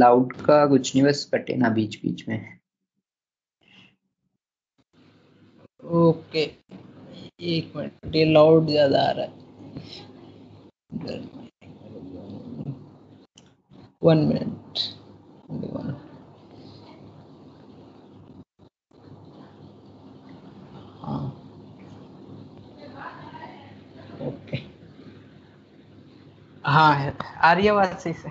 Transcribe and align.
Loud 0.00 0.32
का 0.42 0.64
कुछ 0.66 0.94
नहीं 0.96 1.04
बस 1.06 1.28
कटे 1.34 1.56
ना 1.56 1.68
बीच 1.70 1.96
बीच 2.02 2.28
में। 2.28 2.38
ओके 6.00 6.42
एक 7.50 7.72
मिनट 7.76 8.16
ये 8.16 8.24
लाउड 8.32 8.66
ज़्यादा 8.66 9.02
आ 9.02 9.10
रहा 9.10 9.24
है। 9.24 9.38
वन 14.02 14.18
मिनट 14.18 14.78
हाँ। 21.02 21.20
ओके 24.22 24.56
हाँ 26.64 26.94
है 26.96 27.14
आ 27.42 27.52
रही 27.52 27.64
है 27.64 27.70
आवाज़ 27.70 27.94
सही 27.98 28.12
से? 28.12 28.28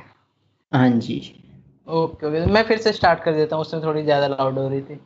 हाँ 0.71 0.89
जी। 0.99 1.38
Okay 1.89 2.27
okay. 2.27 2.45
मैं 2.45 2.63
फिर 2.63 2.77
से 2.77 2.91
स्टार्ट 2.93 3.19
कर 3.23 3.33
देता 3.33 3.55
हूँ 3.55 3.61
उसमें 3.61 3.83
थोड़ी 3.83 4.03
ज़्यादा 4.03 4.27
लाउड 4.27 4.57
हो 4.59 4.67
रही 4.69 4.81
थी। 4.81 4.99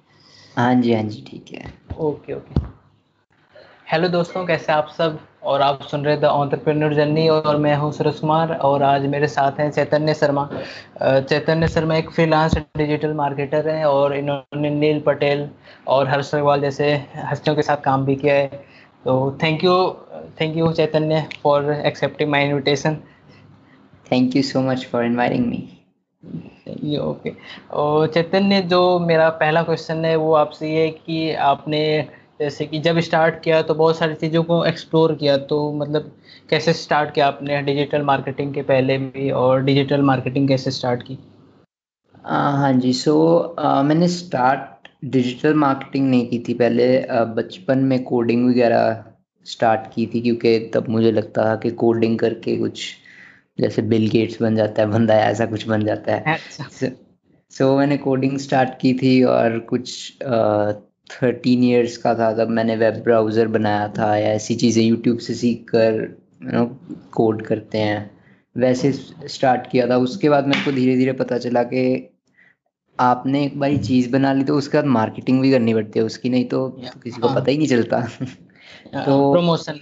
हाँ 0.57 0.73
जी 0.75 0.93
हाँ 0.93 1.03
जी 1.03 1.23
ठीक 1.27 1.51
है। 1.53 1.73
Okay 1.99 2.33
okay. 2.33 2.61
हेलो 3.91 4.07
दोस्तों 4.07 4.45
कैसे 4.45 4.71
आप 4.73 4.87
सब? 4.97 5.19
और 5.43 5.61
आप 5.61 5.81
सुन 5.81 6.03
रहे 6.05 6.17
थे 6.17 6.25
ऑन्टरप्रेन्योर 6.25 6.93
जर्नी 6.93 7.27
और 7.29 7.57
मैं 7.57 7.75
हूँ 7.75 7.91
सुरेश 7.91 8.19
कुमार 8.19 8.53
और 8.55 8.83
आज 8.83 9.05
मेरे 9.05 9.27
साथ 9.27 9.59
हैं 9.59 9.69
चैतन्य 9.71 10.13
शर्मा। 10.13 10.47
चैतन्य 11.01 11.67
शर्मा 11.67 11.95
एक 11.95 12.09
फ्रीलांस 12.09 12.55
डिजिटल 12.77 13.13
मार्केटर 13.13 13.67
हैं 13.69 13.83
और 13.85 14.15
इन्होंने 14.15 14.69
नील 14.69 14.99
पटेल 15.05 15.47
और 15.87 16.07
हर्ष 16.09 16.33
अग्रवाल 16.35 16.61
जैसे 16.61 16.93
हस्तियों 17.31 17.55
के 17.55 17.61
साथ 17.61 17.83
काम 17.85 18.05
भी 18.05 18.15
किया 18.15 18.35
है। 18.35 18.47
तो 19.05 19.37
thank 19.43 19.63
you 19.63 19.75
thank 20.41 20.57
you 20.57 20.71
Chaitanya 20.73 21.27
for 21.43 21.71
accepting 21.75 22.31
my 22.31 22.45
invitation 22.45 22.97
thank 24.11 24.35
you 24.35 24.43
so 24.43 24.61
much 24.61 24.85
for 24.91 25.05
inviting 25.05 25.45
me 25.47 25.67
ये, 26.65 26.97
ओके। 26.97 27.31
और 27.73 28.07
चैतन्य, 28.07 28.61
जो 28.61 28.99
मेरा 28.99 29.29
पहला 29.31 29.63
क्वेश्चन 29.63 30.05
है, 30.05 30.15
वो 30.15 30.33
आपसे 30.33 30.69
ये 30.69 30.81
है 30.81 30.89
कि 30.89 31.33
आपने 31.43 31.83
जैसे 32.39 32.65
कि 32.65 32.79
जब 32.79 32.99
स्टार्ट 32.99 33.41
किया 33.43 33.61
तो 33.61 33.73
बहुत 33.75 33.97
सारी 33.97 34.13
चीज़ों 34.15 34.43
को 34.43 34.63
एक्सप्लोर 34.65 35.13
किया 35.15 35.35
तो 35.49 35.71
मतलब 35.73 36.11
कैसे 36.49 36.73
स्टार्ट 36.73 37.13
किया 37.13 37.27
आपने 37.27 37.61
डिजिटल 37.61 38.01
मार्केटिंग 38.01 38.53
के 38.53 38.61
पहले 38.61 38.97
भी 38.97 39.29
और 39.31 39.61
डिजिटल 39.63 40.01
मार्केटिंग 40.01 40.47
कैसे 40.47 40.71
स्टार्ट 40.71 41.03
की? 41.03 41.17
हाँ 42.25 42.71
जी 42.73 42.93
सो 42.93 43.15
मैंने 43.85 44.07
स्टार्ट 44.07 44.89
डिजिटल 45.05 45.53
मार्केटिंग 45.55 46.09
नहीं 46.09 46.27
की 46.27 46.39
थी 46.39 46.53
पहले। 46.53 46.87
बचपन 47.35 47.79
में 47.79 48.03
कोडिंग 48.03 48.49
वगैरह 48.49 49.03
स्टार्ट 49.45 49.93
की 49.93 50.05
थी, 50.05 50.21
क्योंकि 50.21 50.59
तब 50.73 50.89
मुझे 50.89 51.11
लगता 51.11 51.45
था 51.45 51.55
कि 51.55 51.71
कोडिंग 51.77 52.17
करके 52.19 52.57
कुछ 52.57 52.85
जैसे 53.59 53.81
बिल 53.81 54.07
गेट्स 54.09 54.41
बन 54.41 54.55
जाता 54.55 54.81
है 54.81 54.87
बंदा 54.89 55.15
ऐसा 55.15 55.45
कुछ 55.45 55.67
बन 55.67 55.85
जाता 55.85 56.15
है। 56.15 56.33
अच्छा। 56.33 56.63
सो 56.63 56.85
so, 56.85 56.91
so 57.51 57.77
मैंने 57.77 57.97
कोडिंग 57.97 58.37
स्टार्ट 58.37 58.69
की 58.81 58.93
थी 58.93 59.23
और 59.23 59.59
कुछ 59.59 60.13
थर्टीन 61.11 61.63
इयर्स 61.63 61.97
का 61.97 62.13
था 62.15 62.31
तब 62.33 62.49
मैंने 62.49 62.75
वेब 62.75 62.93
ब्राउज़र 63.03 63.47
बनाया 63.47 63.87
था 63.97 64.15
या 64.17 64.29
ऐसी 64.29 64.55
चीज़ें 64.55 64.83
यूट्यूब 64.83 65.17
से 65.17 65.33
सीख 65.33 65.65
कर 65.69 65.99
यू 66.43 66.51
नो 66.51 66.65
कोड 67.11 67.45
करते 67.45 67.77
हैं। 67.77 68.11
वैसे 68.55 68.91
स्टार्ट 68.91 69.69
किया 69.71 69.87
था। 69.89 69.97
उसके 69.97 70.29
बाद 70.29 70.47
मेरे 70.47 70.63
को 70.65 70.71
धीरे 70.71 70.95
धीरे 70.97 71.13
पता 71.13 71.37
चला 71.37 71.63
कि 71.63 71.83
आपने 72.99 73.43
एक 73.45 73.59
बारी 73.59 73.77
चीज़ 73.77 74.09
बना 74.11 74.33
ली 74.33 74.43
तो 74.43 74.55
उसके 74.55 74.77
बाद 74.77 74.85
मार्केटिंग 74.85 75.41
भी 75.41 75.51
करनी 75.51 75.73
पड़ती 75.73 75.99
है। 75.99 76.05
उसकी 76.05 76.29
नहीं 76.29 76.45
तो, 76.45 76.67
तो 76.69 76.99
किसी 76.99 77.21
को 77.21 77.27
हाँ। 77.27 77.35
पता 77.35 77.51
ही 77.51 77.57
नहीं 77.57 77.67
चलता। 77.67 78.01
तो 79.05 79.31
प्रमोशन 79.33 79.79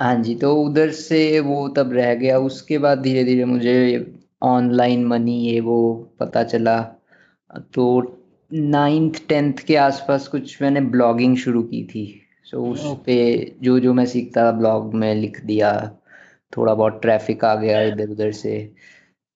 हाँ 0.00 0.14
जी 0.22 0.34
तो 0.34 0.54
उधर 0.56 0.90
से 0.90 1.40
वो 1.40 1.68
तब 1.68 1.92
रह 1.92 2.14
गया। 2.14 2.38
उसके 2.38 2.78
बाद 2.78 2.98
धीरे 2.98 3.24
धीरे 3.24 3.44
मुझे 3.44 4.14
ऑनलाइन 4.42 5.04
मनी 5.04 5.38
ये 5.40 5.60
वो 5.60 6.10
पता 6.20 6.42
चला। 6.42 6.80
तो 7.74 8.16
नाइन्थ 8.52 9.22
टेंथ 9.28 9.52
के 9.52 9.76
आसपास 9.76 10.28
कुछ 10.28 10.62
मैंने 10.62 10.80
ब्लॉगिंग 10.80 11.36
शुरू 11.36 11.62
की 11.62 11.84
थी। 11.84 12.20
सो 12.44 12.64
उस. 12.64 12.96
पे 13.06 13.54
जो 13.62 13.78
जो 13.80 13.94
मैं 13.94 14.06
सीखता 14.06 14.44
था 14.44 14.50
ब्लॉग 14.52 14.94
में 14.94 15.14
लिख 15.14 15.44
दिया। 15.44 15.98
थोड़ा 16.56 16.74
बहुत 16.74 16.98
ट्रैफ़िक 17.02 17.44
आ 17.44 17.54
गया 17.54 17.82
इधर 17.82 18.08
उधर 18.08 18.32
से। 18.32 18.72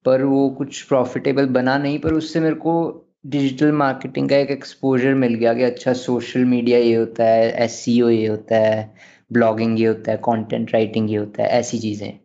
पर 0.05 0.23
वो 0.23 0.49
कुछ 0.51 0.83
प्रॉफिटेबल 0.83 1.47
बना 1.47 1.79
नहीं 1.79 1.99
पर 1.99 2.13
उससे 2.13 2.41
मेरे 2.41 2.55
को 2.55 3.05
डिजिटल 3.27 3.73
मार्केटिंग 3.73 4.29
का 4.29 4.37
एक 4.37 4.51
एक्सपोजर 4.51 5.15
मिल 5.15 5.35
गया 5.35 5.55
कि 5.55 5.63
अच्छा 5.63 5.93
सोशल 5.93 6.45
मीडिया 6.45 6.79
ये 6.79 6.95
होता 6.95 7.25
है 7.25 7.65
एस 7.65 7.85
ये 7.89 8.27
होता 8.27 8.57
है। 8.57 8.95
ब्लॉगिंग 9.31 9.81
ये 9.81 9.87
होता 9.87 10.11
है 10.13 10.17
कंटेंट 10.25 10.73
राइटिंग 10.75 11.11
ये 11.11 11.17
होता 11.17 11.43
है, 11.43 11.49
ऐसी 11.51 11.79
चीज़ें। 11.79 12.19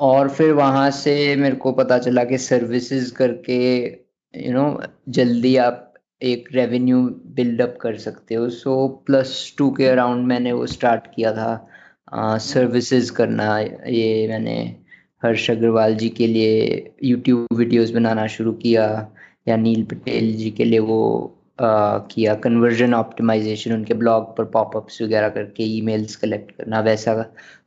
और 0.00 0.28
फिर 0.28 0.52
वहाँ 0.52 0.90
से 0.90 1.34
मेरे 1.36 1.56
को 1.56 1.72
पता 1.72 1.98
चला 1.98 2.24
कि 2.24 2.38
सर्विसेज़ 2.38 3.12
करके 3.14 3.58
यू 4.34 4.52
नो 4.52 4.82
जल्दी 5.08 5.56
आप 5.58 5.82
एक 6.22 6.48
रेवेन्यू 6.52 7.00
बिल्डअप 7.36 7.76
कर 7.80 7.96
सकते 7.98 8.34
हो। 8.34 8.48
सो 8.50 8.86
प्लस 9.06 9.54
टू 9.58 9.70
के 9.70 9.86
अराउंड 9.86 10.26
मैंने 10.26 10.52
वो 10.52 10.66
स्टार्ट 10.66 11.06
किया 11.14 11.32
था 11.32 12.38
सर्विसेज़ 12.40 13.12
करना। 13.12 13.58
ये 13.58 14.26
मैंने 14.28 14.58
हर्ष 15.22 15.50
अग्रवाल 15.50 15.94
जी 15.94 16.08
के 16.08 16.26
लिए 16.26 16.92
यूट्यूब 17.04 17.46
वीडियोस 17.52 17.90
बनाना 17.90 18.26
शुरू 18.26 18.52
किया, 18.54 18.86
या 19.48 19.56
नील 19.56 19.82
पटेल 19.84 20.32
जी 20.36 20.50
के 20.50 20.64
लिए 20.64 20.78
वो 20.80 21.32
किया 21.58 22.34
कन्वर्जन 22.34 22.94
ऑप्टिमाइजेशन 22.94 23.72
उनके 23.72 23.94
ब्लॉग 23.94 24.36
पर 24.36 24.44
पॉपअप्स 24.54 25.00
वगैरह 25.02 25.28
करके 25.28 25.64
ईमेल्स 25.76 26.16
कलेक्ट 26.16 26.50
करना 26.50 26.80
वैसा। 26.80 27.14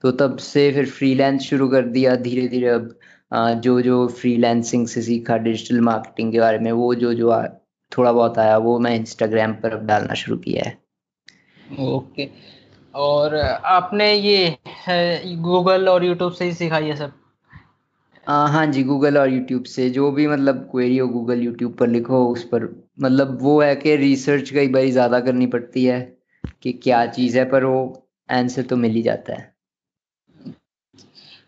तो 0.02 0.12
तब 0.12 0.38
से 0.38 0.72
फिर 0.72 0.90
फ्रीलांस 0.90 1.42
शुरू 1.42 1.68
कर 1.70 1.86
दिया 1.88 2.16
धीरे 2.16 2.48
धीरे 2.48 2.68
अब 2.70 2.94
जो 3.64 3.80
जो 3.82 4.08
फ्रीलांसिंग 4.20 4.88
से 4.88 5.02
सीखा 5.02 5.38
डिजिटल 5.38 5.82
मार्केटिंग 5.82 6.32
के 6.32 6.40
बारे 6.40 6.60
में 6.60 6.72
वो 6.72 6.94
जो 6.96 7.14
जो 7.14 7.30
आ, 7.30 7.46
थोड़ा 7.92 8.12
बहुत 8.12 8.38
आया 8.40 8.58
वो 8.58 8.78
मैं 8.80 8.96
इंस्टाग्राम 8.96 9.54
पर 9.54 9.74
अब 9.74 9.86
डालना 9.88 10.14
शुरू 10.14 10.38
किया 10.38 10.64
है। 10.66 10.78
ओके। 11.88 12.28
और 12.96 13.36
आपने 13.38 14.14
ये 14.14 14.58
गूगल 15.38 15.88
और 15.90 16.06
यूट्यूब 16.06 16.32
से 16.32 16.46
ही 16.46 16.54
सीखा 16.54 16.78
ये 16.78 16.96
सब? 16.96 17.12
आ, 18.28 18.46
हाँ 18.48 18.66
जी 18.66 18.84
गूगल 18.84 19.18
और 19.18 19.30
यूट्यूब 19.30 19.64
से 19.64 19.90
जो 19.90 20.12
भी 20.12 20.28
मतलब 20.28 20.68
क्वेरी 20.72 20.98
हो 20.98 21.08
गूगल 21.08 21.42
यूट्यूब 21.42 21.74
पर 21.74 21.88
लिखो 21.88 22.26
उस 22.28 22.44
पर 22.44 22.66
मतलब 23.00 23.38
वो 23.42 23.60
है 23.62 23.76
कि 23.76 23.96
रिसर्च 23.96 24.50
कई 24.50 24.68
बार 24.68 24.86
ज़्यादा 24.90 25.20
करनी 25.20 25.48
पड़ती 25.48 25.86
है 25.86 26.00
कि 26.64 26.72
क्या 26.74 27.06
चीज़ 27.08 27.38
है 27.40 27.46
पर 27.50 27.64
वो 27.64 27.82
आंसर 28.30 28.64
तो 28.64 28.78
मिल 28.78 28.92
ही 28.92 29.02
जाता 29.02 29.34
है। 29.34 29.54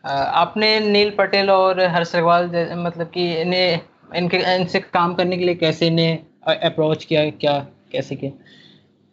आपने 0.06 0.80
नील 0.80 1.10
पटेल 1.18 1.50
और 1.50 1.80
हर्ष 1.86 2.16
अग्रवाल 2.16 2.46
मतलब 2.78 3.10
कि 3.10 3.32
इन्हें 3.42 3.80
इनके 4.16 4.38
इनसे 4.56 4.80
काम 4.80 5.14
करने 5.16 5.38
के 5.38 5.46
लिए 5.46 5.56
कैसे 5.56 5.88
इन्हें 5.88 6.18
अप्रोच 6.48 7.04
किया 7.06 7.30
क्या 7.30 7.60
कैसे 7.92 8.16
किया? 8.16 8.32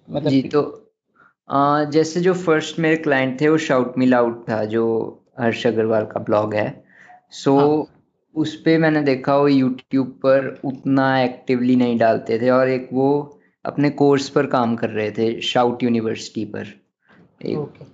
मतलब 0.08 0.30
जी 0.30 0.42
तो 0.42 0.62
आ, 1.50 1.84
जैसे 1.84 2.20
जो 2.20 2.34
फ़र्स्ट 2.34 2.78
मेरे 2.78 2.96
क्लाइंट 2.96 3.40
थे 3.40 3.48
वो 3.48 3.58
शाउट 3.58 3.98
मी 3.98 4.06
लाउड 4.06 4.42
था 4.48 4.64
जो 4.64 4.84
हर्ष 5.40 5.66
अग्रवाल 5.66 6.04
का 6.04 6.20
ब्लॉग 6.20 6.54
है। 6.54 6.68
सो 7.32 7.50
so, 7.50 7.60
हाँ। 7.60 7.97
उस 8.34 8.54
पे 8.62 8.76
मैंने 8.78 9.00
देखा 9.02 9.36
वो 9.36 9.48
यूट्यूब 9.48 10.08
पर 10.22 10.48
उतना 10.64 11.06
एक्टिवली 11.20 11.76
नहीं 11.76 11.98
डालते 11.98 12.38
थे 12.40 12.50
और 12.50 12.68
एक 12.68 12.88
वो 12.92 13.08
अपने 13.64 13.90
कोर्स 13.90 14.28
पर 14.28 14.46
काम 14.46 14.74
कर 14.76 14.90
रहे 14.90 15.10
थे 15.10 15.40
शाउट 15.40 15.82
यूनिवर्सिटी 15.82 16.44
पर। 16.44 16.66
एक 17.46 17.58
ओके 17.58 17.84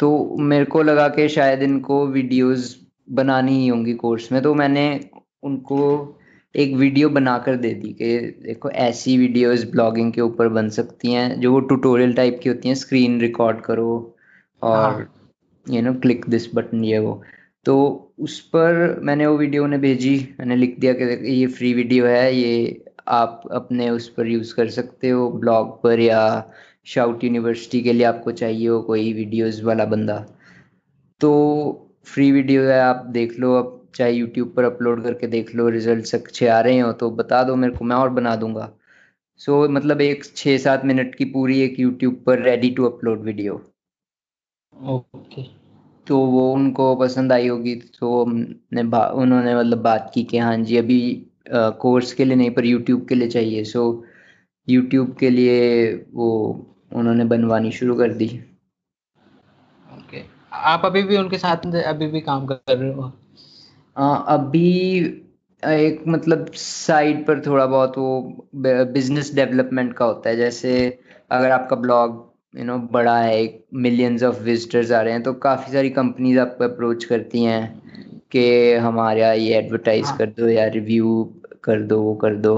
तो 0.00 0.36
मेरे 0.40 0.64
को 0.64 0.82
लगा 0.82 1.08
कि 1.08 1.28
शायद 1.28 1.62
इनको 1.62 2.06
वीडियोस 2.06 2.76
बनानी 3.10 3.58
ही 3.60 3.68
होंगी 3.68 3.94
कोर्स 3.94 4.32
में 4.32 4.40
तो 4.42 4.54
मैंने 4.54 4.84
उनको 5.42 5.80
एक 6.54 6.74
वीडियो 6.76 7.08
बनाकर 7.08 7.56
दे 7.56 7.72
दी 7.74 7.92
कि 7.92 8.18
देखो 8.42 8.70
ऐसी 8.70 9.16
वीडियोस 9.18 9.64
ब्लॉगिंग 9.70 10.12
के 10.12 10.20
ऊपर 10.20 10.48
बन 10.48 10.68
सकती 10.68 11.12
हैं 11.12 11.40
जो 11.40 11.52
वो 11.52 11.60
ट्यूटोरियल 11.60 12.12
टाइप 12.14 12.40
की 12.42 12.48
होती 12.48 12.68
हैं 12.68 12.74
स्क्रीन 12.74 13.20
रिकॉर्ड 13.20 13.60
करो 13.60 14.16
और। 14.62 15.06
You 15.66 15.82
know 15.82 15.92
click 15.94 16.24
this 16.28 16.54
button 16.54 16.84
ये 16.84 16.98
वो। 16.98 17.22
तो 17.66 17.74
उस 18.18 18.40
पर 18.54 19.00
मैंने 19.02 19.26
वो 19.26 19.36
वीडियो 19.38 19.64
उन्हें 19.64 19.80
भेजी 19.80 20.16
मैंने 20.40 20.56
लिख 20.56 20.78
दिया 20.80 20.92
कि 20.92 21.04
ये 21.32 21.46
फ्री 21.46 21.72
वीडियो 21.74 22.06
है 22.06 22.34
ये 22.34 22.84
आप 23.08 23.42
अपने 23.52 23.88
उस 23.90 24.08
पर 24.08 24.26
यूज़ 24.26 24.54
कर 24.54 24.68
सकते 24.70 25.10
हो 25.10 25.28
ब्लॉग 25.30 25.82
पर 25.82 26.00
या 26.00 26.22
शाउट 26.86 27.24
यूनिवर्सिटी 27.24 27.80
के 27.82 27.92
लिए 27.92 28.06
आपको 28.06 28.32
चाहिए 28.32 28.68
हो 28.68 28.80
कोई 28.82 29.12
वीडियोस 29.12 29.62
वाला 29.62 29.84
बंदा। 29.84 30.18
तो 31.20 31.30
फ्री 32.04 32.30
वीडियो 32.32 32.62
है 32.62 32.80
आप 32.80 33.04
देख 33.12 33.38
लो 33.40 33.54
अब 33.54 33.78
चाहे 33.94 34.12
यूट्यूब 34.12 34.52
पर 34.56 34.64
अपलोड 34.64 35.02
करके 35.04 35.26
देख 35.26 35.54
लो 35.54 35.68
रिज़ल्ट 35.68 36.14
अच्छे 36.14 36.46
आ 36.48 36.60
रहे 36.60 36.78
हो 36.78 36.92
तो 36.92 37.10
बता 37.10 37.42
दो 37.42 37.56
मेरे 37.56 37.74
को 37.74 37.84
मैं 37.84 37.96
और 37.96 38.08
बना 38.10 38.34
दूँगा। 38.36 38.70
सो 39.40 39.64
so, 39.66 39.70
मतलब 39.70 40.00
एक 40.00 40.24
छः 40.36 40.58
सात 40.58 40.84
मिनट 40.84 41.14
की 41.14 41.24
पूरी 41.32 41.60
एक 41.60 41.80
यूट्यूब 41.80 42.22
पर 42.26 42.42
ready 42.42 42.70
to 42.70 42.84
upload 42.84 43.22
video 43.22 43.60
okay 44.72 45.42
तो 46.06 46.18
वो 46.18 46.52
उनको 46.52 46.94
पसंद 46.96 47.32
आई 47.32 47.48
होगी 47.48 47.74
तो 47.74 48.24
बा- 48.84 49.12
उन्होंने 49.12 49.56
मतलब 49.56 49.78
बात 49.78 50.10
की 50.14 50.24
कि 50.24 50.38
हाँ 50.38 50.56
जी 50.56 50.76
अभी 50.76 51.26
कोर्स 51.54 52.12
के 52.12 52.24
लिए 52.24 52.36
नहीं 52.36 52.50
पर 52.50 52.64
यूट्यूब 52.64 53.06
के 53.08 53.14
लिए 53.14 53.28
चाहिए। 53.28 53.64
सो 53.64 54.04
यूट्यूब 54.68 55.16
के 55.20 55.30
लिए 55.30 55.92
वो 56.14 56.30
उन्होंने 56.92 57.24
बनवानी 57.24 57.72
शुरू 57.72 57.94
कर 57.94 58.12
दी। 58.12 58.44
ओके 59.92 60.22
आप 60.52 60.82
अभी 60.84 61.02
भी 61.02 61.16
उनके 61.16 61.38
साथ 61.38 61.74
अभी 61.74 62.06
भी 62.06 62.20
काम 62.20 62.46
कर 62.46 62.60
रहे 62.70 62.92
हो? 62.92 63.12
आ, 63.96 64.14
अभी 64.14 64.98
एक 65.64 66.04
मतलब 66.08 66.46
साइड 66.54 67.26
पर 67.26 67.40
थोड़ा 67.46 67.66
बहुत 67.66 67.98
वो 67.98 68.46
बिज़नेस 68.56 69.34
डेवलपमेंट 69.34 69.94
का 69.94 70.04
होता 70.04 70.30
है। 70.30 70.36
जैसे 70.36 70.98
अगर 71.30 71.50
आपका 71.50 71.76
ब्लॉग 71.76 72.31
यू 72.54 72.64
नो 72.64 72.76
बड़ा 72.92 73.16
है 73.18 73.36
एक 73.42 73.64
मिलियंस 73.84 74.22
ऑफ़ 74.22 74.40
विजिटर्स 74.44 74.90
आ 74.92 75.00
रहे 75.02 75.12
हैं 75.12 75.22
तो 75.22 75.32
काफ़ी 75.44 75.72
सारी 75.72 75.90
कंपनीज़ 75.90 76.38
आपको 76.38 76.64
अप्रोच 76.64 77.04
करती 77.04 77.42
हैं 77.44 77.62
कि 78.32 78.42
हमारा 78.82 79.32
ये 79.32 79.54
एडवर्टाइज 79.58 80.04
हाँ. 80.06 80.16
कर 80.18 80.26
दो 80.38 80.48
या 80.48 80.66
रिव्यू 80.74 81.22
कर 81.64 81.82
दो 81.82 82.00
वो 82.02 82.14
कर 82.14 82.34
दो 82.36 82.54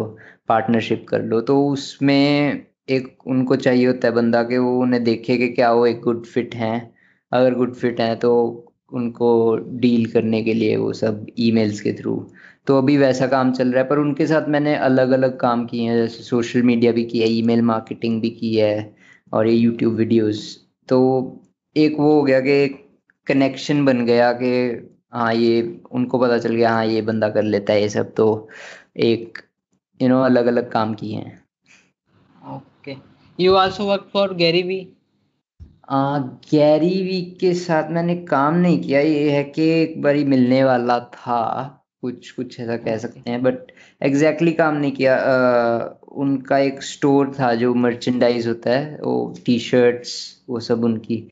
पार्टनरशिप 0.48 1.04
कर 1.08 1.22
लो। 1.22 1.40
तो 1.40 1.58
उसमें 1.68 2.62
एक 2.88 3.26
उनको 3.26 3.56
चाहिए 3.56 3.86
होता 3.86 4.08
है 4.08 4.14
बंदा 4.14 4.42
कि 4.44 4.58
वो 4.58 4.76
उन्हें 4.82 5.02
देखे 5.04 5.36
कि 5.38 5.48
क्या 5.48 5.72
वो 5.72 5.86
एक 5.86 6.00
गुड 6.00 6.24
फिट 6.26 6.54
हैं। 6.54 6.76
अगर 7.32 7.54
गुड 7.54 7.74
फिट 7.74 8.00
हैं 8.00 8.18
तो 8.20 8.32
उनको 8.92 9.30
डील 9.80 10.06
करने 10.12 10.42
के 10.44 10.54
लिए 10.54 10.76
वो 10.76 10.92
सब 10.92 11.26
ईमेल्स 11.40 11.80
के 11.80 11.92
थ्रू 11.92 12.16
तो 12.66 12.76
अभी 12.78 12.96
वैसा 12.96 13.26
काम 13.26 13.52
चल 13.52 13.72
रहा 13.72 13.82
है 13.82 13.88
पर 13.88 13.98
उनके 13.98 14.26
साथ 14.26 14.48
मैंने 14.48 14.74
अलग 14.76 15.10
अलग 15.12 15.38
काम 15.40 15.64
किए 15.66 15.88
हैं 15.88 15.96
जैसे 15.96 16.22
सोशल 16.22 16.62
मीडिया 16.62 16.92
भी 16.92 17.04
किया 17.04 17.26
है 17.26 17.32
ईमेल 17.32 17.62
मार्केटिंग 17.62 18.20
भी 18.22 18.30
की 18.30 18.54
है। 18.56 18.76
और 19.34 19.46
ये 19.46 19.54
यूट्यूब 19.54 19.94
वीडियोस 19.94 20.66
तो 20.88 20.98
एक 21.76 21.96
वो 21.98 22.12
हो 22.14 22.22
गया 22.22 22.40
कि 22.40 22.68
कनेक्शन 23.26 23.84
बन 23.84 24.04
गया 24.06 24.32
कि 24.32 24.50
हाँ 25.14 25.34
ये 25.34 25.80
उनको 25.92 26.18
पता 26.18 26.38
चल 26.38 26.54
गया 26.54 26.72
हाँ 26.72 26.86
ये 26.86 27.02
बंदा 27.02 27.28
कर 27.28 27.42
लेता 27.42 27.72
है 27.72 27.80
ये 27.82 27.88
सब 27.88 28.14
तो 28.14 28.48
एक 28.96 29.38
यू 30.02 30.08
नो 30.08 30.20
अलग 30.22 30.46
अलग 30.46 30.70
काम 30.70 30.94
किए 30.94 31.16
हैं। 31.16 31.44
Okay 32.56 32.96
you 33.38 33.54
also 33.54 33.84
work 33.84 34.10
for 34.12 34.34
Gary 34.34 34.62
V 34.62 34.80
Gary 36.50 37.02
V 37.02 37.20
के 37.40 37.54
साथ 37.54 37.90
मैंने 37.90 38.14
काम 38.24 38.54
नहीं 38.54 38.80
किया 38.82 39.00
ये 39.00 39.30
है 39.30 39.44
कि 39.44 39.62
एक 39.70 40.02
बारी 40.02 40.24
मिलने 40.24 40.64
वाला 40.64 40.98
था। 41.00 41.40
कुछ 42.04 42.30
कुछ 42.30 42.58
ऐसा 42.60 42.76
कह 42.78 42.96
सकते 42.98 43.30
हैं 43.30 43.42
बट 43.42 43.72
एग्जैक्टली 44.02 44.52
काम 44.52 44.76
नहीं 44.76 44.92
किया। 44.92 45.16
आ, 45.16 45.88
उनका 46.14 46.58
एक 46.58 46.82
स्टोर 46.82 47.34
था 47.40 47.54
जो 47.54 47.74
मर्चेंडाइज 47.76 48.46
होता 48.48 48.70
है 48.70 48.98
वो 49.02 49.34
टी 49.46 49.58
शर्ट्स 49.60 50.14
वो 50.48 50.60
सब 50.60 50.84
उनकी। 50.84 51.26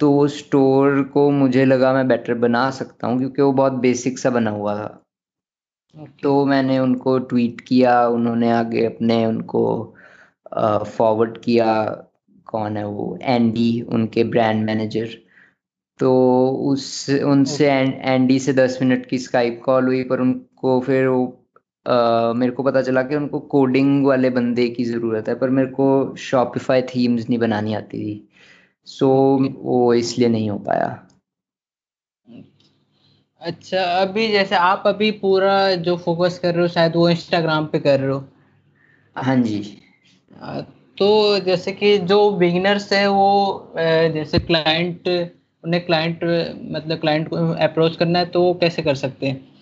तो 0.00 0.10
वो 0.10 0.26
स्टोर 0.28 1.02
को 1.12 1.30
मुझे 1.30 1.64
लगा 1.64 1.92
मैं 1.92 2.06
बेटर 2.08 2.34
बना 2.38 2.70
सकता 2.70 3.06
हूँ 3.06 3.18
क्योंकि 3.18 3.42
वो 3.42 3.52
बहुत 3.52 3.72
बेसिक 3.80 4.18
सा 4.18 4.30
बना 4.30 4.50
हुआ 4.50 4.74
था। 4.76 5.00
Okay. 5.94 6.22
तो 6.22 6.44
मैंने 6.46 6.78
उनको 6.78 7.18
ट्वीट 7.30 7.60
किया 7.60 8.06
उन्होंने 8.08 8.50
आगे 8.50 8.84
अपने 8.86 9.24
उनको 9.26 9.62
फॉरवर्ड 10.54 11.38
किया 11.38 11.74
कौन 12.46 12.76
है 12.76 12.86
वो 12.86 13.18
एंडी 13.22 13.80
उनके 13.88 14.24
ब्रांड 14.24 14.64
मैनेजर 14.64 15.16
तो 15.98 16.48
उस 16.48 17.10
उनसे 17.10 17.70
एंडी 17.98 18.38
से 18.38 18.52
दस 18.52 18.78
मिनट 18.82 19.06
की 19.06 19.18
स्काइप 19.18 19.62
कॉल 19.64 19.84
हुई 19.84 20.04
पर 20.04 20.20
उनको 20.20 20.80
फिर 20.80 21.06
वो 21.06 21.40
आ, 21.88 22.32
मेरे 22.32 22.52
को 22.52 22.62
पता 22.62 22.82
चला 22.82 23.02
कि 23.02 23.14
उनको 23.14 23.40
कोडिंग 23.40 24.06
वाले 24.06 24.30
बंदे 24.30 24.68
की 24.68 24.84
ज़रूरत 24.84 25.28
है 25.28 25.34
पर 25.34 25.50
मेरे 25.50 25.68
को 25.68 26.16
शॉपिफाई 26.16 26.82
थीम्स 26.82 27.28
नहीं 27.28 27.38
बनानी 27.38 27.74
आती 27.74 27.98
थी। 27.98 28.28
सो 28.84 29.38
so, 29.42 29.54
वो 29.56 29.94
इसलिए 29.94 30.28
नहीं 30.28 30.50
हो 30.50 30.58
पाया। 30.58 31.06
अच्छा 33.40 33.82
अभी 33.82 34.28
जैसे 34.28 34.54
आप 34.54 34.82
अभी 34.86 35.10
पूरा 35.10 35.74
जो 35.74 35.96
फोकस 35.96 36.38
कर 36.38 36.52
रहे 36.52 36.62
हो 36.62 36.68
शायद 36.68 36.96
वो 36.96 37.08
इंस्टाग्राम 37.08 37.66
पे 37.66 37.78
कर 37.78 38.00
रहे 38.00 38.10
हो? 38.10 38.24
हाँ 39.16 39.36
जी। 39.36 39.78
तो 40.98 41.38
जैसे 41.38 41.72
कि 41.72 41.98
जो 41.98 42.30
बिगिनर्स 42.30 42.92
है 42.92 43.08
वो 43.08 43.72
जैसे 43.78 44.38
क्लाइंट 44.38 45.33
उन्हें 45.64 45.86
क्लाइंट 45.86 46.24
मतलब 46.72 46.98
क्लाइंट 46.98 47.28
को 47.28 47.36
अप्रोच 47.36 47.96
करना 47.96 48.18
है 48.18 48.26
तो 48.26 48.42
वो 48.42 48.54
कैसे 48.54 48.82
कर 48.82 48.94
सकते 48.94 49.26
हैं? 49.26 49.54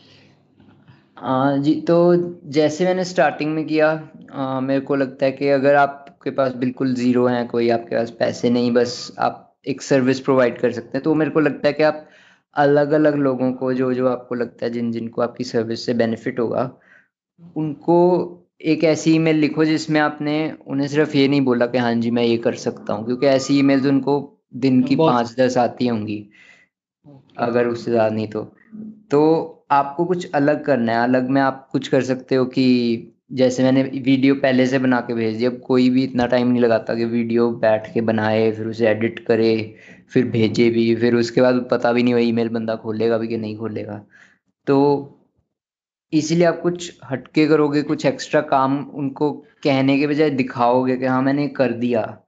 जी 1.62 1.81
तो 1.81 2.14
जैसे 2.44 2.84
मैंने 2.84 3.04
स्टार्टिंग 3.04 3.54
में 3.54 3.66
किया 3.66 4.08
आ, 4.32 4.60
मेरे 4.60 4.81
को 4.81 4.96
लगता 4.96 5.26
है 5.26 5.32
कि 5.32 5.49
अगर 5.49 5.75
आपके 5.75 6.31
पास 6.31 6.54
बिल्कुल 6.54 6.94
ज़ीरो 6.94 7.26
हैं 7.26 7.49
कोई 7.49 7.69
आपके 7.70 7.96
पास 7.96 8.10
पैसे 8.10 8.50
नहीं 8.50 8.72
बस 8.72 9.12
आप 9.19 9.56
एक 9.66 9.82
सर्विस 9.82 10.20
प्रोवाइड 10.20 10.58
कर 10.58 10.72
सकते 10.72 10.90
हैं 10.94 11.02
तो 11.02 11.14
मेरे 11.14 11.31
को 11.31 11.40
लगता 11.40 11.69
है 11.69 11.72
कि 11.72 11.82
आप 11.82 12.08
अलग 12.54 12.93
अलग 12.93 13.14
लोगों 13.14 13.52
को 13.52 13.72
जो 13.72 13.94
जो 13.94 14.08
आपको 14.08 14.34
लगता 14.34 14.66
है 14.66 14.72
जिन 14.72 14.93
जिनको 14.93 15.22
आपकी 15.22 15.44
सर्विस 15.44 15.87
से 15.87 15.94
बेनिफिट 15.94 16.40
होगा 16.40 16.70
उनको 17.56 17.99
एक 18.60 18.84
ऐसी 18.84 19.14
ईमेल 19.14 19.37
लिखो 19.37 19.64
जिसमें 19.64 20.00
आपने 20.00 20.54
उन्हें 20.66 20.88
सिर्फ़ 20.88 21.16
ये 21.16 21.28
नहीं 21.28 21.40
बोला 21.40 21.66
कि 21.66 21.78
हाँ 21.78 21.94
जी 21.94 22.10
मैं 22.10 22.22
ये 22.22 22.37
कर 22.37 22.54
सकता 22.54 22.93
हूँ 22.93 23.06
क्योंकि 23.06 23.26
ऐसी 23.26 23.58
ईमेल्स 23.58 23.87
उनको 23.87 24.38
दिन 24.54 24.82
की 24.82 24.96
पाँच 24.96 25.34
दस 25.38 25.56
आती 25.58 25.87
होंगी 25.87 26.26
अगर 27.38 27.66
उससे 27.66 27.90
ज़्यादा 27.90 28.14
नहीं 28.14 28.28
तो। 28.28 28.43
तो 29.10 29.20
आपको 29.70 30.04
कुछ 30.04 30.31
अलग 30.32 30.64
करना 30.64 30.93
है 30.93 31.02
अलग 31.02 31.28
में 31.31 31.40
आप 31.40 31.69
कुछ 31.72 31.88
कर 31.88 32.02
सकते 32.02 32.34
हो 32.34 32.44
कि 32.44 33.08
जैसे 33.32 33.62
मैंने 33.62 33.82
वीडियो 33.82 34.34
पहले 34.34 34.66
से 34.66 34.78
बना 34.78 35.00
के 35.00 35.14
भेज 35.14 35.37
दी 35.37 35.44
अब 35.44 35.60
कोई 35.66 35.88
भी 35.90 36.04
इतना 36.04 36.26
टाइम 36.26 36.49
नहीं 36.49 36.62
लगाता 36.62 36.94
कि 36.94 37.04
वीडियो 37.04 37.50
बैठ 37.50 37.93
के 37.94 38.00
बनाए 38.00 38.50
फिर 38.52 38.66
उसे 38.66 38.88
एडिट 38.88 39.19
करे 39.26 39.75
फिर 40.08 40.25
भेजे 40.31 40.69
भी 40.70 40.94
फिर 40.96 41.14
उसके 41.14 41.40
बाद 41.40 41.66
पता 41.70 41.93
भी 41.93 42.02
नहीं 42.02 42.14
वही 42.14 42.28
ईमेल 42.28 42.49
बंदा 42.49 42.76
खोलेगा 42.76 43.19
भी 43.19 43.28
कि 43.28 43.37
नहीं 43.37 43.56
खोलेगा। 43.56 44.04
तो 44.66 44.78
इसीलिए 46.12 46.46
आप 46.46 46.60
कुछ 46.60 46.99
हटके 47.10 47.46
करोगे 47.49 47.82
कुछ 47.82 48.06
एक्स्ट्रा 48.06 48.40
काम 48.40 48.78
उनको 48.94 49.31
कहने 49.64 49.99
के 49.99 50.06
बजाय 50.06 50.31
दिखाओगे 50.31 50.96
कि 50.96 51.06
हाँ 51.06 51.22
मैंने 51.22 51.49
कर 51.49 51.72
दिया। 51.72 52.22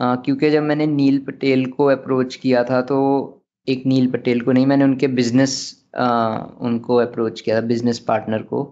क्योंकि 0.00 0.50
जब 0.50 0.62
मैंने 0.62 0.86
नील 0.86 1.18
पटेल 1.24 1.64
को 1.70 1.86
अप्रोच 1.86 2.34
किया 2.36 2.62
था 2.64 2.80
तो 2.82 2.98
एक 3.68 3.82
नील 3.86 4.10
पटेल 4.10 4.40
को 4.40 4.52
नहीं 4.52 4.66
मैंने 4.66 4.84
उनके 4.84 5.06
बिज़नेस 5.08 5.56
उनको 6.62 6.96
अप्रोच 6.96 7.40
किया 7.40 7.56
था 7.56 7.66
बिज़नेस 7.66 7.98
पार्टनर 7.98 8.42
को। 8.42 8.62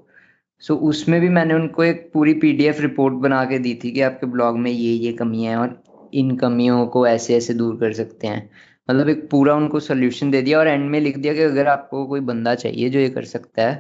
सो 0.63 0.75
so, 0.75 0.81
उसमें 0.81 1.21
भी 1.21 1.29
मैंने 1.29 1.55
उनको 1.55 1.85
एक 1.85 2.11
पूरी 2.15 2.35
पीडीएफ 2.35 2.81
रिपोर्ट 2.81 3.15
बना 3.23 3.45
के 3.45 3.59
दी 3.59 3.75
थी 3.85 3.91
कि 3.93 4.01
आपके 4.01 4.27
ब्लॉग 4.27 4.59
में 4.59 4.71
ये 4.71 4.93
ये 4.93 5.13
कमियाँ 5.13 5.53
हैं 5.53 5.59
और 5.59 6.09
इन 6.15 6.37
कमियों 6.37 6.87
को 6.87 7.07
ऐसे 7.07 7.37
ऐसे 7.37 7.55
दूर 7.55 7.77
कर 7.77 7.93
सकते 7.93 8.27
हैं। 8.27 8.49
मतलब 8.89 9.09
एक 9.09 9.29
पूरा 9.31 9.55
उनको 9.55 9.81
सोल्यूशन 9.81 10.31
दे 10.31 10.43
दिया 10.43 10.59
और 10.59 10.69
एंड 10.69 10.89
में 10.91 11.01
लिख 11.01 11.19
दिया 11.19 11.35
कि 11.35 11.43
अगर 11.43 11.69
आपको 11.69 12.05
कोई 12.07 12.21
बंदा 12.23 12.55
चाहिए 12.55 12.91
जो 12.91 12.99
ये 12.99 13.09
कर 13.11 13.25
सकता 13.27 13.63
है 13.63 13.75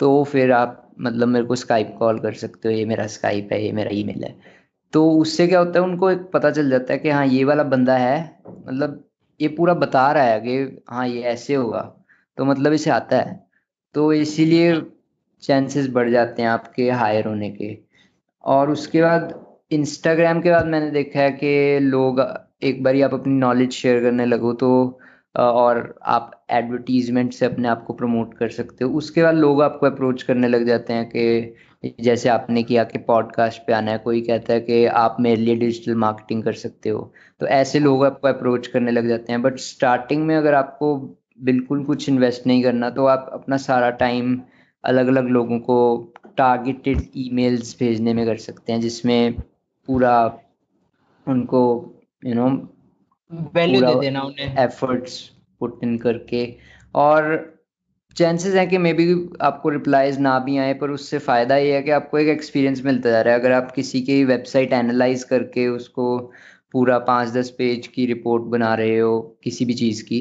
तो 0.00 0.22
फिर 0.24 0.52
आप 0.52 0.86
मतलब 1.00 1.28
मेरे 1.28 1.46
को 1.46 1.56
स्काइप 1.56 1.94
कॉल 1.98 2.18
कर 2.18 2.32
सकते 2.34 2.68
हो 2.68 2.74
ये 2.74 2.84
मेरा 2.84 3.06
स्काइप 3.06 3.48
है 3.52 3.64
ये 3.64 3.72
मेरा 3.72 3.90
ईमेल 3.94 4.24
है। 4.24 4.34
तो 4.92 5.10
उससे 5.12 5.46
क्या 5.46 5.58
होता 5.58 5.78
है, 5.78 5.84
उनको 5.84 6.10
एक 6.10 6.30
पता 6.32 6.50
चल 6.50 6.70
जाता 6.70 6.92
है 6.92 6.98
कि 6.98 7.10
हाँ 7.10 7.26
ये 7.26 7.44
वाला 7.44 7.62
बंदा 7.64 7.96
है 7.96 8.18
मतलब 8.48 9.04
ये 9.40 9.48
पूरा 9.48 9.74
बता 9.74 10.10
रहा 10.12 10.24
है 10.24 10.40
कि 10.40 10.82
हाँ 10.90 11.06
ये 11.08 11.22
ऐसे 11.24 11.54
होगा 11.54 11.80
तो 12.38 12.44
मतलब 12.44 12.72
इसे 12.72 12.90
आता 12.90 13.16
है। 13.18 13.38
तो 13.94 14.12
इसीलिए 14.12 14.80
चांसेस 15.42 15.88
बढ़ 15.90 16.10
जाते 16.10 16.42
हैं 16.42 16.48
आपके 16.48 16.90
हायर 16.90 17.26
होने 17.26 17.50
के। 17.50 17.76
और 18.44 18.70
उसके 18.70 19.02
बाद 19.02 19.34
इंस्टाग्राम 19.72 20.40
के 20.40 20.50
बाद 20.50 20.66
मैंने 20.66 20.90
देखा 20.90 21.20
है 21.20 21.30
कि 21.32 21.78
लोग 21.80 22.20
एक 22.62 22.82
बार 22.84 23.00
आप 23.02 23.14
अपनी 23.14 23.34
नॉलेज 23.34 23.72
शेयर 23.72 24.02
करने 24.02 24.26
लगो 24.26 24.52
तो 24.54 24.70
और 25.34 25.94
आप 26.04 26.30
एडवर्टीजमेंट 26.50 27.32
से 27.32 27.46
अपने 27.46 27.68
आप 27.68 27.84
को 27.84 27.92
प्रमोट 27.92 28.34
कर 28.34 28.48
सकते 28.50 28.84
हो। 28.84 28.90
उसके 28.98 29.22
बाद 29.22 29.34
लोग 29.34 29.62
आपको 29.62 29.86
अप्रोच 29.86 30.22
करने 30.22 30.48
लग 30.48 30.66
जाते 30.66 30.92
हैं 30.92 31.08
कि 31.08 31.54
जैसे 32.00 32.28
आपने 32.28 32.62
किया 32.62 32.84
कि 32.84 32.98
पॉडकास्ट 32.98 33.62
पे 33.66 33.72
आना 33.72 33.90
है 33.90 33.98
कोई 33.98 34.20
कहता 34.20 34.52
है 34.52 34.60
कि 34.60 34.84
आप 34.86 35.16
मेरे 35.20 35.40
लिए 35.42 35.54
डिजिटल 35.56 35.94
मार्केटिंग 35.94 36.44
कर 36.44 36.52
सकते 36.52 36.88
हो। 36.88 37.12
तो 37.40 37.46
ऐसे 37.46 37.78
लोग 37.78 38.04
आपको 38.04 38.28
अप्रोच 38.28 38.66
करने 38.66 38.90
लग 38.90 39.08
जाते 39.08 39.32
हैं 39.32 39.42
बट 39.42 39.58
स्टार्टिंग 39.58 40.26
में 40.26 40.36
अगर 40.36 40.54
आपको 40.54 40.96
बिल्कुल 41.42 41.84
कुछ 41.84 42.08
इन्वेस्ट 42.08 42.46
नहीं 42.46 42.62
करना 42.62 42.90
तो 42.90 43.06
आप 43.06 43.30
अपना 43.32 43.56
सारा 43.56 43.90
टाइम 43.90 44.40
अलग 44.84 45.06
अलग 45.06 45.28
लोगों 45.28 45.58
को 45.60 46.12
टारगेटेड 46.36 47.00
ईमेल्स 47.16 47.76
भेजने 47.80 48.14
में 48.14 48.26
कर 48.26 48.36
सकते 48.36 48.72
हैं 48.72 48.80
जिसमें 48.80 49.32
पूरा 49.86 50.38
उनको 51.28 51.62
यू 52.24 52.34
नो 52.34 52.50
वैल्यू 53.54 53.80
दे 53.80 54.00
देना 54.00 54.22
उन्हें। 54.22 54.56
एफर्ट्स 54.58 55.30
पुट 55.60 55.80
इन 55.82 55.98
करके। 55.98 56.56
और 56.94 57.54
चांसेस 58.16 58.54
हैं 58.54 58.68
कि 58.68 58.78
मे 58.78 58.92
बी 58.92 59.04
आपको 59.42 59.68
रिप्लाइज 59.68 60.18
ना 60.20 60.38
भी 60.38 60.56
आए, 60.58 60.72
पर 60.74 60.90
उससे 60.90 61.18
फ़ायदा 61.18 61.56
ये 61.56 61.74
है 61.74 61.82
कि 61.82 61.90
आपको 61.90 62.18
एक 62.18 62.28
एक्सपीरियंस 62.28 62.82
मिलता 62.84 63.10
जा 63.10 63.20
रहा 63.22 63.34
है। 63.34 63.40
अगर 63.40 63.52
आप 63.52 63.70
किसी 63.72 64.00
की 64.02 64.24
वेबसाइट 64.24 64.72
एनालाइज 64.72 65.22
करके 65.24 65.66
उसको 65.68 66.18
पूरा 66.72 66.98
पाँच 67.06 67.28
दस 67.32 67.50
पेज 67.58 67.86
की 67.86 68.06
रिपोर्ट 68.06 68.42
बना 68.50 68.74
रहे 68.74 68.98
हो 68.98 69.18
किसी 69.44 69.64
भी 69.64 69.74
चीज़ 69.74 70.02
की 70.04 70.20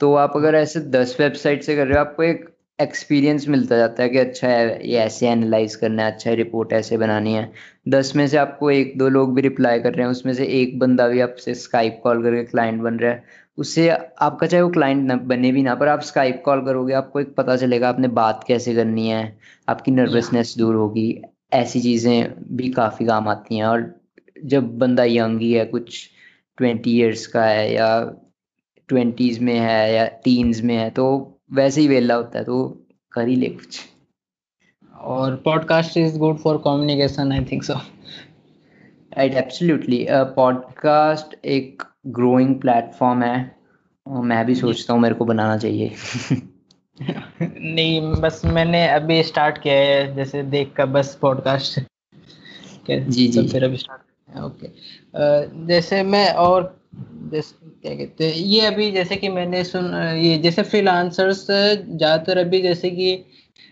तो 0.00 0.14
आप 0.16 0.32
अगर 0.36 0.54
ऐसे 0.54 0.80
दस 0.90 1.16
वेबसाइट 1.20 1.62
से 1.62 1.76
कर 1.76 1.86
रहे 1.86 1.98
हो, 1.98 2.00
आपको 2.00 2.22
एक 2.22 2.44
एक्सपीरियंस 2.82 3.46
मिलता 3.48 3.76
जाता 3.76 4.02
है 4.02 4.08
कि 4.08 4.18
अच्छा 4.18 4.48
है 4.48 4.88
ये 4.88 4.98
ऐसे 4.98 5.28
एनालाइज 5.28 5.74
करना 5.76 6.04
है 6.04 6.12
अच्छा 6.12 6.30
है 6.30 6.36
रिपोर्ट 6.36 6.72
ऐसे 6.72 6.96
बनानी 6.98 7.34
है। 7.34 7.50
दस 7.88 8.12
में 8.16 8.26
से 8.28 8.36
आपको 8.36 8.70
एक 8.70 8.96
दो 8.98 9.08
लोग 9.08 9.34
भी 9.34 9.42
रिप्लाई 9.42 9.80
कर 9.80 9.94
रहे 9.94 10.04
हैं 10.04 10.10
उसमें 10.10 10.32
से 10.34 10.44
एक 10.60 10.78
बंदा 10.78 11.08
भी 11.08 11.20
आपसे 11.20 11.54
स्काइप 11.54 12.00
कॉल 12.04 12.22
करके 12.22 12.44
क्लाइंट 12.44 12.80
बन 12.82 12.98
रहा 12.98 13.12
है। 13.12 13.24
उससे 13.58 13.88
आपका 13.90 14.46
चाहे 14.46 14.62
वो 14.62 14.68
क्लाइंट 14.70 15.04
ना 15.06 15.16
बने 15.26 15.52
भी 15.52 15.62
ना 15.62 15.74
पर 15.74 15.88
आप 15.88 16.00
स्काइप 16.02 16.42
कॉल 16.44 16.64
करोगे 16.64 16.94
आपको 16.94 17.20
एक 17.20 17.34
पता 17.34 17.56
चलेगा 17.56 17.88
आपने 17.88 18.08
बात 18.08 18.44
कैसे 18.48 18.74
करनी 18.74 19.08
है 19.08 19.22
आपकी 19.68 19.90
नर्वसनेस 19.90 20.54
दूर 20.58 20.74
होगी 20.74 21.22
ऐसी 21.54 21.80
चीज़ें 21.80 22.34
भी 22.56 22.70
काफ़ी 22.72 23.06
काम 23.06 23.28
आती 23.28 23.56
हैं। 23.56 23.64
और 23.64 23.94
जब 24.44 24.78
बंदा 24.78 25.04
यंग 25.04 25.40
ही 25.40 25.52
है 25.52 25.64
कुछ 25.66 26.08
ट्वेंटी 26.58 26.96
ईयर्स 26.98 27.26
का 27.26 27.44
है 27.44 27.72
या 27.74 27.88
ट्वेंटीज़ 28.88 29.40
में 29.40 29.58
है 29.58 29.94
या 29.94 30.06
टीन्स 30.24 30.62
में 30.62 30.76
है 30.76 30.90
तो 30.90 31.31
वैसे 31.52 31.80
ही 31.80 31.88
वेला 31.88 32.14
होता 32.14 32.38
है 32.38 32.44
तो 32.44 32.84
कर 33.12 33.28
ही 33.28 33.36
ले 33.36 33.46
कुछ। 33.46 33.80
और 34.98 35.36
podcast 35.36 35.96
is 35.96 36.18
good 36.18 36.38
for 36.38 36.58
communication 36.58 37.32
I 37.32 37.44
think 37.44 37.62
so 37.62 37.74
right 39.18 39.34
absolutely 39.34 40.06
podcast 40.10 41.46
एक 41.46 41.82
ग्रोइंग 42.06 42.60
प्लेटफॉर्म 42.60 43.22
है 43.22 43.56
और 44.06 44.24
मैं 44.24 44.46
भी 44.46 44.54
सोचता 44.54 44.92
हूँ 44.92 45.00
मेरे 45.00 45.14
को 45.14 45.24
बनाना 45.24 45.56
चाहिए। 45.58 45.94
नहीं 47.42 48.12
बस 48.12 48.42
मैंने 48.44 48.88
अभी 48.88 49.22
स्टार्ट 49.22 49.58
किया 49.58 49.74
है 49.74 50.14
जैसे 50.16 50.42
देख 50.42 50.72
कर 50.72 50.86
बस 50.86 51.18
पॉडकास्ट 51.22 51.80
जी 52.90 53.28
जी। 53.28 53.42
तो 53.42 53.48
फिर 53.48 53.64
अभी 53.64 53.76
स्टार्ट 53.76 54.38
ओके 54.44 54.68
जैसे 55.66 56.02
मैं 56.02 56.32
और 56.32 56.81
क्या 56.92 57.94
कहते 57.94 58.26
हैं? 58.26 58.34
ये 58.34 58.60
अभी 58.66 58.90
जैसे 58.92 59.16
कि 59.16 59.28
मैंने 59.28 59.62
सुन, 59.64 59.94
ये 60.16 60.36
जैसे 60.38 60.62
फ्रीलांसर्स 60.62 61.46
ज़्यादातर 61.46 62.38
अभी 62.38 62.60
जैसे 62.62 62.90
कि 62.90 63.24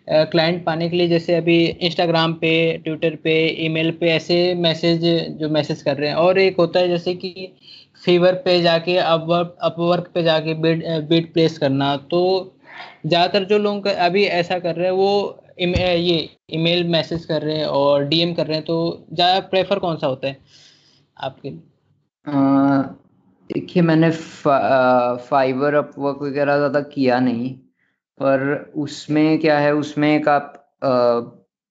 क्लाइंट 0.08 0.64
पाने 0.64 0.88
के 0.88 0.96
लिए 0.96 1.08
जैसे 1.08 1.34
अभी 1.34 1.56
इंस्टाग्राम 1.64 2.32
पे 2.34 2.52
ट्विटर 2.84 3.16
पे 3.24 3.34
ईमेल 3.64 3.90
पे 4.00 4.08
ऐसे 4.10 4.38
मैसेज 4.56 5.04
जो 5.40 5.48
मैसेज 5.48 5.82
कर 5.82 5.96
रहे 5.96 6.08
हैं। 6.08 6.16
और 6.16 6.38
एक 6.38 6.56
होता 6.58 6.80
है 6.80 6.88
जैसे 6.88 7.14
कि 7.14 7.52
फीवर 8.02 8.34
पे 8.44 8.60
जाके 8.62 8.96
अपवर्क 8.98 9.56
अपवर्क 9.62 10.10
पे 10.14 10.22
जाके 10.22 10.54
बिड 10.62 10.84
बिड 11.08 11.32
प्लेस 11.32 11.58
करना। 11.58 11.96
तो 12.10 12.22
ज़्यादातर 13.06 13.44
जो 13.44 13.58
लोग 13.58 13.86
अभी 13.88 14.24
ऐसा 14.24 14.58
कर 14.58 14.74
रहे 14.76 14.86
हैं, 14.86 14.92
वो 14.92 15.42
ये 15.58 16.28
ईमेल 16.52 16.84
मैसेज 16.88 17.24
कर 17.24 17.42
रहे 17.42 17.56
हैं 17.58 17.66
और 17.66 18.04
डीएम 18.08 18.32
कर 18.34 18.46
रहे 18.46 18.56
हैं। 18.56 18.64
तो 18.66 19.06
ज़्यादा 19.12 19.40
प्रेफर 19.48 19.78
कौन 19.78 19.96
सा 19.96 20.06
होता 20.06 20.28
है 20.28 20.36
आपके 21.16 21.50
देखिए 23.50 23.82
मैंने 23.82 24.10
फा, 24.10 25.14
फाइवर 25.20 25.74
अपवर्क 25.74 26.18
वगैरह 26.22 26.56
ज़्यादा 26.56 26.80
किया 26.90 27.18
नहीं 27.20 27.50
पर 28.20 28.42
उसमें 28.78 29.38
क्या 29.40 29.58
है 29.58 29.72
उसमें 29.74 30.08
एक 30.10 30.28
आप 30.28 30.52
आ, 30.84 30.90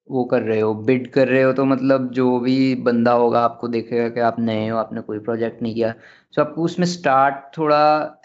वो 0.09 0.23
कर 0.25 0.41
रहे 0.41 0.59
हो 0.59 0.73
बिड 0.85 1.07
कर 1.13 1.27
रहे 1.27 1.41
हो 1.43 1.51
तो 1.53 1.65
मतलब 1.65 2.09
जो 2.13 2.39
भी 2.39 2.75
बंदा 2.83 3.11
होगा 3.13 3.41
आपको 3.41 3.67
देखेगा 3.67 4.07
कि 4.09 4.19
आप 4.21 4.39
नए 4.39 4.67
हो 4.69 4.77
आपने 4.77 5.01
कोई 5.01 5.19
प्रोजेक्ट 5.19 5.61
नहीं 5.61 5.73
किया। 5.75 5.91
तो 6.33 6.41
आपको 6.41 6.63
उसमें 6.63 6.85
स्टार्ट 6.87 7.35
थोड़ा 7.57 7.79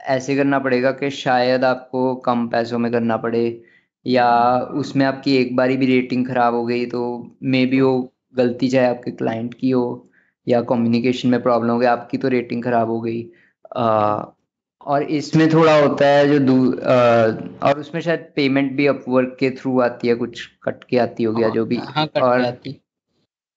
ऐसे 0.09 0.37
करना 0.37 0.59
पड़ेगा 0.59 0.93
कि 0.93 1.11
शायद 1.13 1.65
आपको 1.65 2.15
कम 2.27 2.47
पैसों 2.49 2.79
में 2.79 2.91
करना 2.93 3.17
पड़े 3.19 3.45
या 4.07 4.29
उसमें 4.77 5.05
आपकी 5.07 5.37
एक 5.37 5.55
बारी 5.57 5.77
भी 5.77 5.87
रेटिंग 5.87 6.27
ख़राब 6.29 6.55
हो 6.55 6.65
गई 6.67 6.87
तो 6.87 7.03
मे 7.45 7.65
बी 7.67 7.81
वो 7.81 7.93
गलती 8.37 8.69
चाहे 8.69 8.89
आपके 8.89 9.11
क्लाइंट 9.13 9.55
की 9.55 9.71
हो 9.71 9.85
या 10.47 10.61
कम्युनिकेशन 10.65 11.29
में 11.29 11.43
प्रॉब्लम 11.43 11.71
हो 11.71 11.79
गई 11.79 11.87
आपकी 11.87 12.19
तो 12.19 12.29
रेटिंग 12.29 12.63
ख़राब 12.65 12.91
हो 12.91 13.01
गई। 13.01 13.23
और 13.75 15.03
इसमें 15.03 15.49
थोड़ा 15.53 15.77
होता 15.79 16.07
है 16.07 16.27
जो 16.29 16.39
दू 16.39 16.57
आ, 16.73 17.69
और 17.69 17.79
उसमें 17.79 18.01
शायद 18.01 18.27
पेमेंट 18.37 18.73
भी 18.73 18.87
अपवर्क 18.87 19.37
के 19.41 19.51
थ्रू 19.51 19.81
आती 19.81 20.09
है 20.09 20.15
कुछ 20.15 20.47
कट 20.65 20.85
के 20.85 20.99
आती 20.99 21.25
हो 21.25 21.33
गया 21.33 21.49
जो 21.49 21.65
भी। 21.67 21.77
हाँ, 21.77 22.07
कट 22.07 22.23
और 22.23 22.41
आती। 22.41 22.81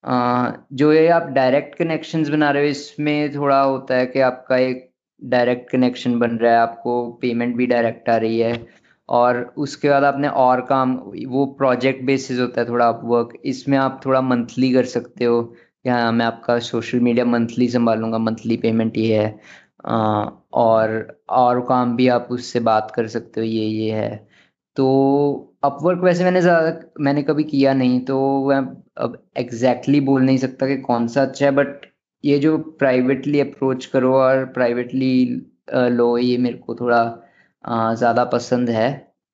आ, 0.03 0.51
जो 0.74 0.91
ये 0.93 1.07
आप 1.07 1.27
डायरेक्ट 1.29 1.77
कनेक्शंस 1.77 2.29
बना 2.29 2.51
रहे 2.51 2.63
हो 2.63 2.69
इसमें 2.69 3.36
थोड़ा 3.36 3.62
होता 3.62 3.95
है 3.95 4.05
कि 4.05 4.19
आपका 4.19 4.57
एक 4.57 4.89
डायरेक्ट 5.21 5.69
कनेक्शन 5.71 6.19
बन 6.19 6.38
रहा 6.38 6.51
है 6.53 6.59
आपको 6.59 7.12
पेमेंट 7.21 7.55
भी 7.55 7.65
डायरेक्ट 7.67 8.09
आ 8.09 8.17
रही 8.17 8.39
है। 8.39 8.65
और 9.09 9.53
उसके 9.57 9.89
बाद 9.89 10.03
आपने 10.03 10.27
और 10.27 10.62
काम 10.62 10.93
वो 11.27 11.45
प्रोजेक्ट 11.57 12.03
बेसिस 12.03 12.39
होता 12.39 12.62
है 12.62 12.67
थोड़ा 12.67 12.88
अपवर्क 12.89 13.33
इसमें 13.45 13.77
आप 13.77 14.01
थोड़ा 14.05 14.21
मंथली 14.21 14.71
कर 14.74 14.86
सकते 14.86 15.25
हो। 15.25 15.41
कि 15.83 15.89
हाँ 15.89 16.12
मैं 16.12 16.25
आपका 16.25 16.57
सोशल 16.59 17.00
मीडिया 17.00 17.25
मंथली 17.25 17.67
संभालूँगा 17.67 18.17
मंथली 18.17 18.57
पेमेंट 18.57 18.97
ये 18.97 19.17
है। 19.17 19.39
और 19.88 20.91
और 21.32 21.60
काम 21.67 21.96
भी 21.96 22.08
आप 22.10 22.27
उससे 22.32 22.60
बात 22.62 22.91
कर 22.96 23.08
सकते 23.10 23.41
हो, 23.41 23.46
ये 23.46 23.65
ये 23.65 23.91
है। 23.94 24.15
तो 24.77 25.53
अपवर्क 25.63 26.00
वैसे 26.03 26.24
मैंने 26.24 26.41
ज़्यादा, 26.41 26.79
मैंने 27.00 27.22
कभी 27.24 27.44
किया 27.46 27.74
नहीं 27.74 28.00
तो 28.06 28.17
मैं 28.48 28.58
अब 29.00 29.17
एग्जैक्टली 29.38 30.00
बोल 30.01 30.22
नहीं 30.24 30.38
सकता 30.38 30.67
कि 30.67 30.77
कौन 30.82 31.08
सा 31.08 31.22
अच्छा 31.24 31.46
है 31.46 31.51
बट 31.53 31.86
ये 32.24 32.38
जो 32.39 32.58
प्राइवेटली 32.79 33.39
अप्रोच 33.39 33.86
करो 33.88 34.13
और 34.15 34.46
प्राइवेटली 34.53 35.25
लो, 35.74 36.17
ये 36.17 36.38
मेरे 36.38 36.58
को 36.58 36.75
थोड़ा 36.75 37.03
ज़्यादा 37.96 38.24
पसंद 38.27 38.70
है। 38.70 38.89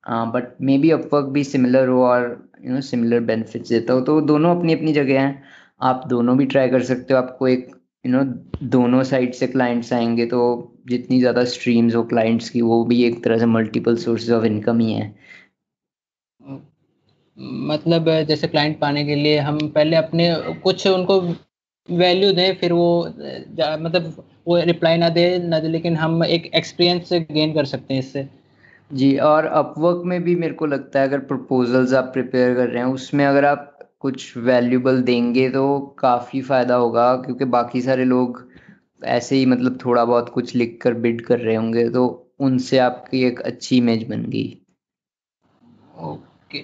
बट 0.06 0.56
मे 0.62 0.76
बी 0.78 0.90
अपवर्क 0.90 1.26
भी 1.32 1.44
सिमिलर 1.44 1.88
हो 1.88 2.04
और 2.06 2.22
यू 2.64 2.72
नो 2.74 2.80
सिमिलर 2.82 3.20
बेनिफिट्स 3.22 3.68
देता 3.68 3.92
हो 3.92 4.00
तो 4.02 4.20
दोनों 4.22 4.54
अपनी 4.56 4.74
अपनी 4.74 4.92
जगह 4.92 5.20
हैं। 5.20 5.42
आप 5.82 6.02
दोनों 6.08 6.36
भी 6.38 6.46
ट्राई 6.46 6.68
कर 6.70 6.82
सकते 6.84 7.14
हो, 7.14 7.20
आपको 7.20 7.48
एक 7.48 7.70
यू 8.04 8.12
नो 8.12 8.22
दोनों 8.68 9.02
साइड 9.02 9.34
से 9.34 9.46
क्लाइंट्स 9.46 9.92
आएँगे 9.92 10.26
तो 10.26 10.40
जितनी 10.88 11.18
ज़्यादा 11.20 11.44
स्ट्रीम्स 11.44 11.94
हो 11.94 12.02
क्लाइंट्स 12.04 12.50
की 12.50 12.60
वो 12.62 12.84
भी 12.84 13.02
एक 13.04 13.22
तरह 13.24 13.38
से 13.38 13.46
मल्टीपल 13.46 13.96
सोर्सेज 13.96 14.30
ऑफ़ 14.32 14.44
इनकम 14.44 14.80
ही 14.80 14.92
है। 14.92 15.14
मतलब 17.68 18.08
जैसे 18.28 18.48
क्लाइंट 18.48 18.78
पाने 18.80 19.04
के 19.04 19.14
लिए 19.14 19.38
हम 19.38 19.58
पहले 19.68 19.96
अपने 19.96 20.30
कुछ 20.64 20.86
उनको 20.86 21.20
वैल्यू 21.88 22.32
दें 22.32 22.54
फिर 22.54 22.72
वो 22.72 23.04
मतलब 23.06 24.24
वो 24.46 24.60
रिप्लाई 24.62 24.96
ना 24.96 25.08
दे 25.08 25.26
ना 25.38 25.58
दे 25.60 25.68
लेकिन 25.68 25.96
हम 25.96 26.24
एक 26.24 26.50
एक्सपीरियंस 26.54 27.12
गेन 27.12 27.54
कर 27.54 27.64
सकते 27.64 27.94
हैं 27.94 28.00
इससे। 28.00 28.28
जी 28.90 29.16
और 29.18 29.46
अपवर्क 29.46 30.02
में 30.04 30.22
भी 30.22 30.34
मेरे 30.36 30.54
को 30.54 30.66
लगता 30.66 31.00
है 31.00 31.08
अगर 31.08 31.18
प्रपोजल्स 31.24 31.92
आप 31.94 32.10
प्रिपेयर 32.12 32.54
कर 32.54 32.68
रहे 32.68 32.82
हैं 32.84 32.90
उसमें 32.90 33.24
अगर 33.26 33.44
आप 33.44 33.73
कुछ 34.04 34.36
वैल्यूबल 34.36 35.02
देंगे 35.02 35.48
तो 35.50 35.64
काफ़ी 35.98 36.40
फ़ायदा 36.42 36.74
होगा, 36.74 37.14
क्योंकि 37.16 37.44
बाकी 37.52 37.82
सारे 37.82 38.04
लोग 38.04 38.42
ऐसे 39.04 39.36
ही 39.36 39.46
मतलब 39.46 39.78
थोड़ा 39.84 40.04
बहुत 40.04 40.28
कुछ 40.28 40.54
लिख 40.54 40.78
कर 40.82 40.94
बिड 40.94 41.20
कर 41.26 41.38
रहे 41.38 41.54
होंगे 41.56 41.88
तो 41.90 42.06
उनसे 42.40 42.78
आपकी 42.78 43.22
एक 43.24 43.40
अच्छी 43.42 43.76
इमेज 43.76 44.08
बन 44.08 44.22
गई। 44.24 44.46
ओके। 46.02 46.62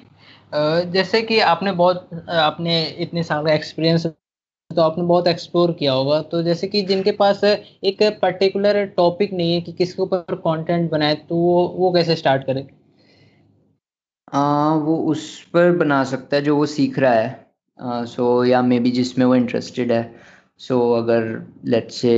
जैसे 0.92 1.20
कि 1.22 1.38
आपने 1.40 1.72
बहुत 1.72 2.28
आपने 2.40 2.82
इतने 2.98 3.22
सारे 3.22 3.54
एक्सपीरियंस 3.54 4.06
तो 4.06 4.82
आपने 4.82 5.04
बहुत 5.04 5.28
एक्सप्लोर 5.28 5.72
किया 5.72 5.92
होगा 5.92 6.20
तो 6.22 6.42
जैसे 6.42 6.68
कि 6.68 6.82
जिनके 6.82 7.12
पास 7.12 7.44
एक 7.44 8.02
पर्टिकुलर 8.22 8.84
टॉपिक 8.96 9.32
नहीं 9.32 9.54
है 9.54 9.60
कि 9.60 9.72
किसके 9.72 10.02
ऊपर 10.02 10.34
कंटेंट 10.38 10.90
बनाए 10.90 11.14
तो 11.28 11.36
वो 11.36 11.66
वो 11.76 11.92
कैसे 11.92 12.16
स्टार्ट 12.16 12.44
करे? 12.44 12.66
आ, 14.32 14.74
वो 14.74 14.96
उस 15.12 15.22
पर 15.44 15.72
बना 15.76 16.02
सकता 16.04 16.36
है 16.36 16.42
जो 16.42 16.56
वो 16.56 16.66
सीख 16.66 16.98
रहा 16.98 17.12
है। 17.12 18.04
सो 18.06 18.44
या 18.44 18.60
मे 18.62 18.78
बी 18.80 18.90
जिसमें 18.90 19.24
वो 19.26 19.34
इंटरेस्टेड 19.34 19.92
है। 19.92 20.02
सो 20.58 20.80
अगर 20.92 21.24
लेट्स 21.64 22.00
से 22.00 22.14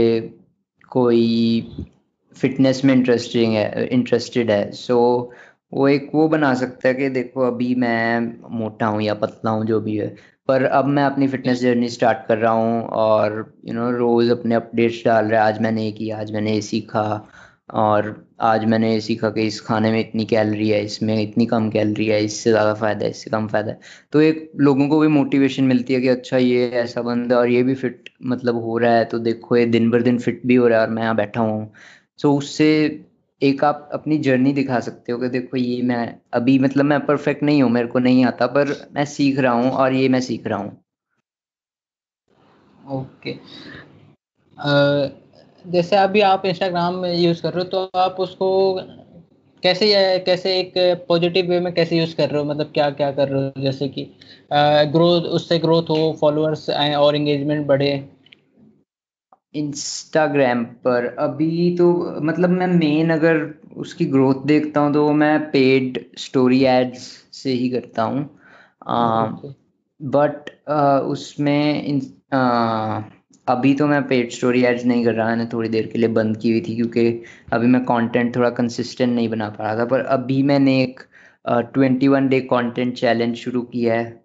कोई 0.90 1.22
फिटनेस 2.36 2.84
में 2.84 2.94
इंटरेस्टिंग 2.94 3.54
है 3.54 3.86
इंटरेस्टेड 3.86 4.50
है 4.50 4.70
सो 4.72 4.98
वो 5.72 5.88
एक 5.88 6.10
वो 6.14 6.28
बना 6.28 6.52
सकता 6.54 6.88
है 6.88 6.94
कि 6.94 7.08
देखो 7.08 7.46
अभी 7.46 7.74
मैं 7.74 8.20
मोटा 8.58 8.86
हूँ 8.86 9.02
या 9.02 9.14
पतला 9.14 9.50
हूँ 9.50 9.64
जो 9.66 9.80
भी 9.80 9.96
है। 9.96 10.08
पर 10.48 10.64
अब 10.64 10.86
मैं 10.86 11.04
अपनी 11.04 11.28
फिटनेस 11.28 11.60
जर्नी 11.60 11.88
स्टार्ट 11.88 12.26
कर 12.28 12.38
रहा 12.38 12.52
हूँ 12.52 12.82
और 12.82 13.32
यू 13.64 13.72
you 13.72 13.80
नो 13.80 13.86
know, 13.86 13.98
रोज़ 13.98 14.30
अपने 14.30 14.54
अपडेट्स 14.54 15.04
डाल 15.04 15.26
रहा 15.26 15.42
है 15.42 15.52
आज 15.52 15.60
मैंने 15.62 15.84
ये 15.84 15.92
किया 15.92 16.18
आज 16.20 16.32
मैंने 16.32 16.54
ये 16.54 16.60
सीखा। 16.62 17.04
और 17.72 18.06
आज 18.40 18.64
मैंने 18.64 18.92
ये 18.92 19.00
सीखा 19.00 19.28
कि 19.30 19.42
इस 19.46 19.60
खाने 19.60 19.90
में 19.92 19.98
इतनी 20.00 20.24
कैलोरी 20.24 20.68
है, 20.68 20.82
इसमें 20.84 21.22
इतनी 21.22 21.46
कम 21.46 21.68
कैलोरी 21.70 22.06
है, 22.06 22.22
इससे 22.24 22.50
ज़्यादा 22.50 22.74
फ़ायदा 22.74 23.04
है, 23.04 23.10
इससे 23.10 23.30
कम 23.30 23.46
फ़ायदा 23.48 23.70
है। 23.72 23.78
तो 24.12 24.20
एक 24.20 24.50
लोगों 24.60 24.88
को 24.88 24.98
भी 25.00 25.08
मोटिवेशन 25.08 25.64
मिलती 25.64 25.94
है 25.94 26.00
कि 26.00 26.08
अच्छा 26.08 26.38
ये 26.38 26.68
ऐसा 26.80 27.02
बंदा 27.02 27.38
और 27.38 27.48
ये 27.48 27.62
भी 27.62 27.74
फिट 27.74 28.10
मतलब 28.24 28.62
हो 28.64 28.76
रहा 28.78 28.92
है 28.94 29.04
तो 29.04 29.18
देखो 29.20 29.56
ये 29.56 29.64
दिन 29.66 29.90
भर 29.90 30.02
दिन 30.02 30.18
फिट 30.18 30.42
भी 30.46 30.54
हो 30.54 30.66
रहा 30.68 30.80
है 30.80 30.86
और 30.86 30.92
मैं 30.92 31.02
यहाँ 31.02 31.16
बैठा 31.16 31.40
हूँ। 31.40 31.72
सो 32.18 32.34
उससे 32.38 32.68
एक 33.42 33.64
आप 33.64 33.88
अपनी 33.92 34.18
जर्नी 34.20 34.52
दिखा 34.52 34.78
सकते 34.80 35.12
हो 35.12 35.18
कि 35.18 35.28
देखो 35.28 35.56
ये 35.56 35.80
मैं 35.82 36.14
अभी 36.34 36.58
मतलब 36.58 36.84
मैं 36.84 37.00
परफेक्ट 37.06 37.42
नहीं 37.42 37.62
हूँ, 37.62 37.70
मेरे 37.70 37.86
को 37.88 37.98
नहीं 37.98 38.24
आता, 38.24 38.46
पर 38.48 38.74
मैं 38.94 39.04
सीख 39.06 39.38
रहा 39.38 39.52
हूँ 39.52 39.70
और 39.72 39.92
ये 39.94 40.08
मैं 40.08 40.20
सीख 40.20 40.46
रहा 40.46 40.58
हूँ। 40.58 40.78
ओके 42.90 43.32
जैसे 45.64 45.96
अभी 45.96 46.20
आप 46.20 46.46
इंस्टाग्राम 46.46 46.94
में 46.94 47.14
यूज़ 47.14 47.42
कर 47.42 47.52
रहे 47.52 47.64
हो 47.64 47.68
तो 47.70 47.98
आप 47.98 48.16
उसको 48.20 48.48
कैसे 49.62 49.88
कैसे 50.26 50.58
एक 50.60 50.72
पॉजिटिव 51.08 51.50
वे 51.50 51.58
में 51.60 51.72
कैसे 51.74 51.98
यूज़ 51.98 52.14
कर 52.16 52.30
रहे 52.30 52.42
हो? 52.42 52.48
मतलब 52.48 52.70
क्या 52.74 52.88
क्या 52.90 53.10
कर 53.12 53.28
रहे 53.28 53.42
हो? 53.44 53.62
जैसे 53.62 53.88
कि 53.88 54.04
ग्रोथ 54.92 55.28
उससे 55.38 55.58
ग्रोथ 55.58 55.90
हो 55.90 56.16
फॉलोअर्स 56.20 56.68
आए 56.70 56.94
और 56.94 57.16
एंगेजमेंट 57.16 57.66
बढ़े। 57.66 57.92
इंस्टाग्राम 59.54 60.64
पर 60.84 61.06
अभी 61.20 61.76
तो 61.76 61.92
मतलब 62.22 62.50
मैं 62.50 62.66
मेन 62.66 63.10
अगर 63.10 63.42
उसकी 63.76 64.04
ग्रोथ 64.06 64.44
देखता 64.46 64.80
हूँ 64.80 64.92
तो 64.94 65.10
मैं 65.12 65.38
पेड 65.50 66.04
स्टोरी 66.18 66.62
एड्स 66.66 67.02
से 67.32 67.52
ही 67.52 67.68
करता 67.70 68.02
हूँ। 68.02 68.22
बट 70.00 70.50
उसमें 71.06 71.84
इन, 71.84 72.00
आ, 72.32 73.00
अभी 73.46 73.74
तो 73.74 73.86
मैं 73.86 74.02
पेड 74.08 74.30
स्टोरी 74.30 74.62
एड्स 74.64 74.84
नहीं 74.84 75.04
कर 75.04 75.14
रहा 75.14 75.28
मैंने 75.28 75.46
थोड़ी 75.52 75.68
देर 75.68 75.86
के 75.86 75.98
लिए 75.98 76.08
बंद 76.08 76.36
की 76.36 76.50
हुई 76.50 76.60
थी 76.60 76.74
क्योंकि 76.76 77.22
अभी 77.52 77.66
मैं 77.66 77.82
कंटेंट 77.84 78.34
थोड़ा 78.36 78.50
कंसिस्टेंट 78.50 79.14
नहीं 79.14 79.28
बना 79.28 79.48
पा 79.50 79.64
रहा 79.64 79.78
था 79.78 79.84
पर 79.84 80.00
अभी 80.00 80.42
मैंने 80.42 80.82
एक 80.82 81.00
twenty 81.48 82.08
one 82.08 82.28
day 82.28 82.40
content 82.40 82.94
challenge 82.96 83.36
शुरू 83.36 83.62
किया 83.62 83.94
है। 83.94 84.20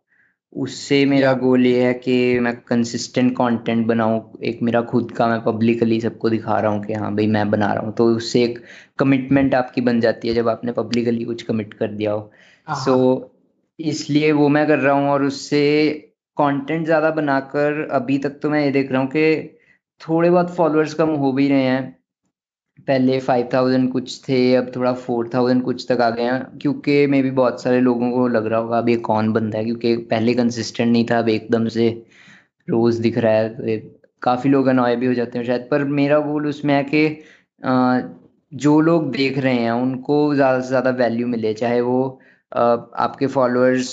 उससे 0.54 1.06
मेरा 1.06 1.34
गोल 1.34 1.66
ये 1.66 1.84
है 1.84 1.94
कि 1.94 2.40
मैं 2.40 2.56
कंसिस्टेंट 2.62 3.32
कंटेंट 3.38 3.86
बनाऊँ 3.88 4.22
एक 4.44 4.62
मेरा 4.64 4.82
खुद 4.82 5.12
का 5.12 5.28
मैं 5.28 5.42
पब्लिकली 5.44 6.00
सबको 6.02 6.30
दिखा 6.30 6.60
रहा 6.60 6.72
हूँ 6.72 6.84
कि 6.86 6.94
हाँ 6.94 7.14
भाई 7.16 7.28
मैं 7.28 7.50
बना 7.52 7.74
रहा 7.74 7.86
हूँ। 7.86 7.94
तो 7.96 8.06
उससे 8.16 8.44
एक 8.44 8.60
कमिटमेंट 9.00 9.56
आपकी 9.56 9.82
बन 9.82 10.00
जाती 10.02 10.28
है 10.28 10.34
जब 10.34 10.50
आपने 10.50 10.72
पब्लिकली 10.72 11.24
कुछ 11.24 11.44
कमिट 11.44 11.74
कर 11.74 11.88
दिया 11.88 12.12
हो। 12.12 12.32
सो 12.68 13.14
so, 13.14 13.88
इसलिए 13.90 14.32
वो 14.32 14.50
मैं 14.50 14.68
कर 14.68 14.80
रहा 14.80 14.94
हूँ 14.94 15.10
और 15.10 15.24
उससे 15.24 15.64
कंटेंट 16.38 16.86
ज़्यादा 16.86 17.10
बनाकर 17.12 17.88
अभी 17.92 18.18
तक 18.20 18.40
तो 18.42 18.50
मैं 18.50 18.64
ये 18.64 18.72
देख 18.72 18.92
रहा 18.92 19.02
हूँ 19.02 19.10
कि 19.10 19.56
थोड़े 20.02 20.30
बहुत 20.30 20.56
फॉलोअर्स 20.56 20.94
कम 20.94 21.10
हो 21.18 21.32
भी 21.34 21.48
रहे 21.50 21.64
हैं। 21.64 21.96
पहले 22.88 23.20
फाइव 23.20 23.50
थाउज़ेंड 23.54 23.92
कुछ 23.92 24.22
थे, 24.28 24.56
अब 24.56 24.72
थोड़ा 24.76 24.92
फोर 24.96 25.30
थाउज़ेंड 25.34 25.64
कुछ 25.64 25.86
तक 25.90 26.02
आ 26.02 26.10
गए 26.10 26.24
हैं, 26.24 26.58
क्योंकि 26.60 27.06
मे 27.08 27.22
भी 27.22 27.32
बहुत 27.32 27.62
सारे 27.64 27.80
लोगों 27.82 28.12
को 28.12 28.28
लग 28.28 28.46
रहा 28.48 28.60
होगा, 28.60 28.78
अब 28.78 28.90
ये 28.90 28.96
कौन 29.08 29.32
बंदा 29.34 29.58
है? 29.58 29.64
क्योंकि 29.66 29.96
पहले 30.12 30.34
कंसिस्टेंट 30.34 30.92
नहीं 30.92 31.06
था, 31.12 31.20
अब 31.20 31.30
एकदम 31.30 31.68
से 31.70 31.90
रोज़ 32.68 33.02
दिख 33.02 33.18
रहा 33.18 33.34
है 33.34 33.50
तो 33.50 33.98
काफ़ी 34.24 34.50
लोग 34.50 34.68
अनॉय 34.68 34.96
भी 34.96 35.06
हो 35.08 35.14
जाते 35.14 35.38
हैं 35.40 35.46
शायद, 35.46 35.68
पर 35.72 35.84
मेरा 35.84 36.20
गोल 36.22 36.48
उसमें 36.48 36.74
है 36.74 36.84
कि 36.86 37.08
जो 38.56 38.80
लोग 38.82 39.12
देख 39.12 39.38
रहे 39.38 39.56
हैं, 39.56 39.72
उनको 39.72 40.34
ज़्यादा 40.36 40.60
से 40.62 40.68
ज़्यादा 40.68 40.90
वैल्यू 40.98 41.28
मिले, 41.28 41.54
चाहे 41.56 41.82
वो 41.82 42.20
आपके 42.52 43.28
फॉलोअर्स 43.28 43.90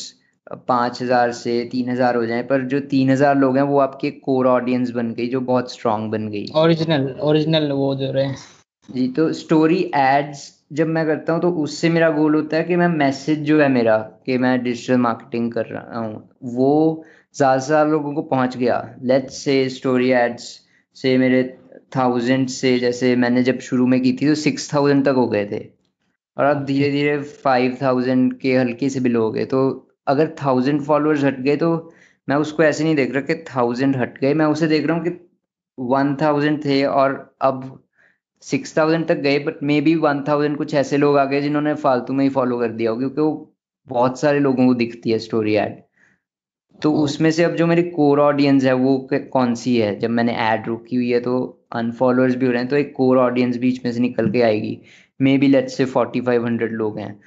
पाँच 0.68 1.00
हज़ार 1.02 1.32
से 1.32 1.62
तीन 1.72 1.88
हज़ार 1.90 2.16
हो 2.16 2.24
जाए 2.26 2.42
पर 2.42 2.64
जो 2.68 2.80
तीन 2.88 3.10
हज़ार 3.10 3.36
लोग 3.36 3.56
हैं 3.56 3.62
वो 3.64 3.78
आपके 3.80 4.10
कोर 4.10 4.46
ऑडियंस 4.46 4.90
बन 4.92 5.12
गई 5.14 5.28
जो 5.28 5.40
बहुत 5.42 5.72
स्ट्रांग 5.72 6.10
बन 6.10 6.28
गई। 6.28 6.46
ओरिजिनल 6.56 7.08
ओरिजिनल 7.22 7.70
वो 7.72 7.94
जो 7.94 8.10
रहे 8.12 8.32
जी 8.88 9.06
तो 9.08 9.32
स्टोरी 9.32 9.78
एड्स 9.96 10.42
जब 10.72 10.86
मैं 10.88 11.06
करता 11.06 11.32
हूँ 11.32 11.40
तो 11.40 11.50
उससे 11.62 11.88
मेरा 11.90 12.10
गोल 12.10 12.34
होता 12.34 12.56
है 12.56 12.64
कि 12.64 12.76
मैं 12.76 12.88
मैसेज 12.88 13.38
जो 13.44 13.60
है 13.60 13.68
मेरा 13.68 13.96
कि 14.26 14.38
मैं 14.38 14.62
डिजिटल 14.62 14.96
मार्केटिंग 14.98 15.50
कर 15.52 15.66
रहा 15.66 15.98
हूँ 15.98 16.28
वो 16.54 17.04
ज़्यादा 17.36 17.58
से 17.58 17.66
ज़्यादा 17.66 17.90
लोगों 17.90 18.12
को 18.14 18.22
पहुँच 18.24 18.56
गया। 18.56 18.76
लेट्स 19.02 19.36
से 19.44 19.68
स्टोरी 19.68 20.10
एड्स 20.12 20.42
से 20.96 21.16
मेरे 21.18 21.42
थाउज़ेंड 21.96 22.48
से 22.48 22.78
जैसे 22.78 23.14
मैंने 23.16 23.42
जब 23.42 23.58
शुरू 23.60 23.86
में 23.86 24.00
की 24.02 24.12
थी 24.12 24.28
तो 24.28 24.34
सिक्स 24.36 24.72
थाउज़ेंड 24.74 25.04
तक 25.04 25.14
हो 25.16 25.26
गए 25.28 25.44
थे। 25.46 25.64
और 26.36 26.44
अब 26.44 26.64
धीरे 26.64 26.90
धीरे 26.90 27.18
फाइव 27.22 27.76
थाउज़ेंड 27.82 28.32
के 28.40 28.56
हल्के 28.56 28.88
से 28.90 29.00
बिलो 29.00 29.22
हो 29.22 29.30
गए 29.32 29.44
तो 29.46 29.60
अगर 30.06 30.34
थाउज़ेंड 30.42 30.80
फॉलोअर्स 30.82 31.24
हट 31.24 31.40
गए 31.40 31.56
तो 31.56 31.70
मैं 32.28 32.36
उसको 32.36 32.62
ऐसे 32.62 32.84
नहीं 32.84 32.94
देख 32.96 33.12
रहा 33.14 33.22
कि 33.22 33.34
थाउज़ेंड 33.48 33.96
हट 33.96 34.18
गए 34.18 34.34
मैं 34.34 34.46
उसे 34.46 34.66
देख 34.66 34.86
रहा 34.86 34.96
हूँ 34.96 35.04
कि 35.04 35.10
वन 35.78 36.14
थाउज़ेंड 36.22 36.64
थे 36.64 36.84
और 36.86 37.14
अब 37.42 37.62
सिक्स 38.42 38.76
थाउज़ेंड 38.78 39.06
तक 39.08 39.16
गए 39.18 39.38
but 39.38 39.62
may 39.62 39.80
be 39.80 39.94
one 39.96 40.24
thousand 40.28 40.56
कुछ 40.56 40.74
ऐसे 40.74 40.96
लोग 40.96 41.18
आ 41.18 41.24
गए 41.24 41.40
जिन्होंने 41.40 41.74
फालतू 41.74 42.12
में 42.12 42.24
ही 42.24 42.30
फॉलो 42.30 42.58
कर 42.60 42.70
दिया 42.72 42.90
हो 42.90 42.96
क्योंकि 42.98 43.20
वो 43.20 43.32
बहुत 43.88 44.20
सारे 44.20 44.38
लोगों 44.40 44.66
को 44.66 44.74
दिखती 44.74 45.10
है 45.10 45.18
स्टोरी 45.18 45.54
एड 45.56 45.82
तो 46.78 46.92
उसमें 46.94 47.30
से 47.30 47.44
अब 47.44 47.54
जो 47.56 47.66
मेरी 47.66 47.82
कोर 47.90 48.20
ऑडियंस 48.20 48.64
है 48.64 48.72
वो 48.74 48.96
कौन 49.32 49.54
सी 49.54 49.76
है? 49.76 49.98
जब 49.98 50.10
मैंने 50.10 50.32
ऐड 50.34 50.66
रुकी 50.68 50.96
हुई 50.96 51.10
है 51.10 51.20
तो 51.20 51.36
अनफॉलोअर्स 51.76 52.34
भी 52.36 52.46
हो 52.46 52.52
रहे 52.52 52.60
हैं 52.60 52.68
तो 52.70 52.76
एक 52.76 52.92
कोर 52.96 53.18
ऑडियंस 53.18 53.56
बीच 53.58 53.84
में 53.84 53.92
से 53.92 54.00
निकल 54.00 54.30
के 54.30 54.42
आएगी। 54.42 54.78
Maybe 55.38 55.48
let's 55.48 55.76
say 55.76 55.84
forty 55.84 56.20
five 56.20 56.46
hundred 56.46 56.72
लोग 56.72 56.98
हैं। 56.98 57.20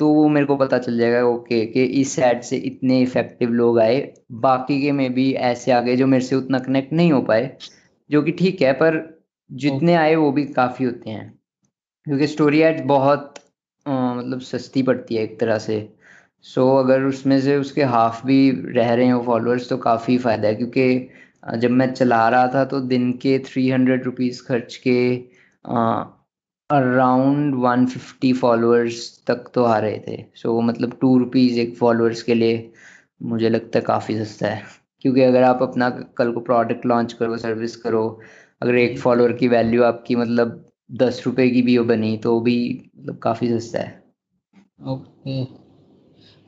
तो 0.00 0.08
वो 0.14 0.28
मेरे 0.28 0.46
को 0.46 0.56
पता 0.56 0.78
चल 0.78 0.98
जाएगा 0.98 1.22
ओके 1.28 1.64
कि 1.66 1.84
इस 2.00 2.18
ऐड 2.20 2.42
से 2.42 2.56
इतने 2.58 3.00
इफ़ेक्टिव 3.02 3.50
लोग 3.52 3.78
आए। 3.80 4.00
बाकी 4.42 4.80
के 4.82 4.92
में 4.92 5.12
भी 5.14 5.32
ऐसे 5.44 5.72
आ 5.72 5.80
गए 5.80 5.96
जो 5.96 6.06
मेरे 6.06 6.24
से 6.24 6.36
उतना 6.36 6.58
कनेक्ट 6.58 6.92
नहीं 6.92 7.12
हो 7.12 7.20
पाए 7.22 7.56
जो 8.10 8.22
कि 8.22 8.32
ठीक 8.32 8.62
है 8.62 8.72
पर 8.74 8.98
जितने 9.50 9.94
आए 9.96 10.14
वो 10.16 10.30
भी 10.32 10.44
काफ़ी 10.54 10.84
होते 10.84 11.10
हैं। 11.10 11.28
क्योंकि 12.06 12.26
स्टोरी 12.26 12.60
एड 12.62 12.86
बहुत 12.86 13.34
आ, 13.86 14.14
मतलब 14.14 14.40
सस्ती 14.42 14.82
पड़ती 14.82 15.14
है 15.16 15.22
एक 15.24 15.38
तरह 15.40 15.58
से। 15.58 15.78
सो 16.44 16.62
so, 16.62 16.84
अगर 16.84 17.02
उसमें 17.04 17.40
से 17.40 17.56
उसके 17.56 17.82
हाफ़ 17.84 18.26
भी 18.26 18.50
रह 18.76 18.92
रहे 18.94 19.08
हो 19.08 19.22
फॉलोअर्स 19.22 19.68
तो 19.68 19.76
काफ़ी 19.78 20.18
फ़ायदा 20.18 20.48
है। 20.48 20.54
क्योंकि 20.54 21.08
जब 21.58 21.70
मैं 21.72 21.92
चला 21.94 22.28
रहा 22.28 22.48
था 22.54 22.64
तो 22.64 22.80
दिन 22.80 23.12
के 23.22 23.38
थ्री 23.46 23.68
हंड्रेड 23.70 24.04
रुपीज़ 24.04 24.42
खर्च 24.46 24.76
के 24.76 24.96
अराउंड 26.70 27.54
वन 27.54 27.86
फिफ्टी 27.86 28.32
फॉलोअर्स 28.32 29.22
तक 29.26 29.50
तो 29.54 29.64
आ 29.64 29.78
रहे 29.78 29.98
थे। 29.98 30.24
सो 30.34 30.58
so, 30.58 30.64
मतलब 30.64 30.96
टू 31.00 31.18
रुपीज़ 31.18 31.58
एक 31.60 31.76
फॉलोअर्स 31.76 32.22
के 32.22 32.34
लिए 32.34 32.72
मुझे 33.22 33.48
लगता 33.48 33.78
है 33.78 33.84
काफ़ी 33.84 34.18
सस्ता 34.18 34.48
है। 34.48 34.62
क्योंकि 35.00 35.20
अगर 35.20 35.42
आप 35.42 35.62
अपना 35.62 35.90
कल 35.90 36.32
को 36.32 36.40
प्रोडक्ट 36.40 36.86
लॉन्च 36.86 37.12
करो 37.12 37.36
सर्विस 37.36 37.76
करो 37.76 38.20
अगर 38.62 38.74
एक 38.74 38.98
फॉलोअर 38.98 39.32
की 39.32 39.48
वैल्यू 39.48 39.82
आपकी 39.82 40.16
मतलब 40.16 40.64
दस 40.92 41.22
रुपए 41.26 41.48
की 41.50 41.62
भी 41.62 41.74
हो 41.74 41.84
बनी 41.84 42.16
तो 42.16 42.40
भी 42.40 42.56
मतलब 42.98 43.18
काफ़ी 43.18 43.48
सस्ता 43.48 43.78
है। 43.78 44.02
ओके 44.88 45.44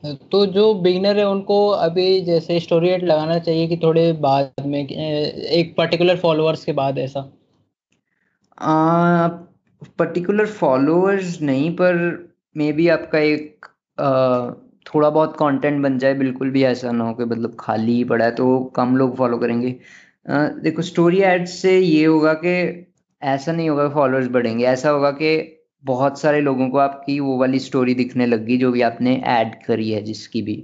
तो 0.03 0.45
जो 0.45 0.73
बिगनर 0.73 1.17
है 1.17 1.27
उनको 1.27 1.67
अभी 1.67 2.21
जैसे 2.21 2.59
स्टोरी 2.59 2.89
एड 2.89 3.03
लगाना 3.03 3.37
चाहिए 3.39 3.67
कि 3.67 3.77
थोड़े 3.77 4.11
बाद 4.13 4.65
में 4.65 4.79
एक 4.79 5.73
पर्टिकुलर 5.77 6.17
फॉलोअर्स 6.17 6.65
के 6.65 6.71
बाद 6.71 6.97
ऐसा। 6.97 7.21
पर्टिकुलर 9.99 10.45
फॉलोअर्स 10.45 11.41
नहीं 11.41 11.71
पर 11.75 11.95
मे 12.55 12.71
बी 12.73 12.87
आपका 12.87 13.19
एक 13.19 13.65
आ, 13.97 14.51
थोड़ा 14.85 15.09
बहुत 15.09 15.35
कंटेंट 15.39 15.81
बन 15.83 15.97
जाए 15.97 16.13
बिल्कुल 16.13 16.49
भी 16.51 16.63
ऐसा 16.63 16.91
ना 16.91 17.03
हो 17.03 17.13
कि 17.13 17.25
मतलब 17.25 17.55
खाली 17.59 17.93
ही 17.93 18.03
पड़ा 18.03 18.25
है 18.25 18.31
तो 18.35 18.59
कम 18.75 18.95
लोग 18.97 19.15
फॉलो 19.17 19.37
करेंगे। 19.37 19.69
देखो 20.61 20.81
स्टोरी 20.81 21.21
एड 21.21 21.45
से 21.45 21.77
ये 21.79 22.05
होगा 22.05 22.33
कि 22.33 22.53
ऐसा 23.21 23.51
नहीं 23.51 23.69
होगा 23.69 23.87
फॉलोअर्स 23.89 24.27
बढ़ेंगे 24.27 24.65
ऐसा 24.65 24.89
होगा 24.89 25.11
कि 25.11 25.59
बहुत 25.83 26.19
सारे 26.19 26.41
लोगों 26.41 26.69
को 26.69 26.77
आपकी 26.77 27.19
वो 27.19 27.37
वाली 27.37 27.59
स्टोरी 27.59 27.93
दिखने 27.93 28.25
लगी 28.25 28.57
जो 28.57 28.71
भी 28.71 28.81
आपने 28.81 29.15
ऐड 29.27 29.55
करी 29.65 29.89
है 29.91 30.01
जिसकी 30.01 30.41
भी। 30.41 30.55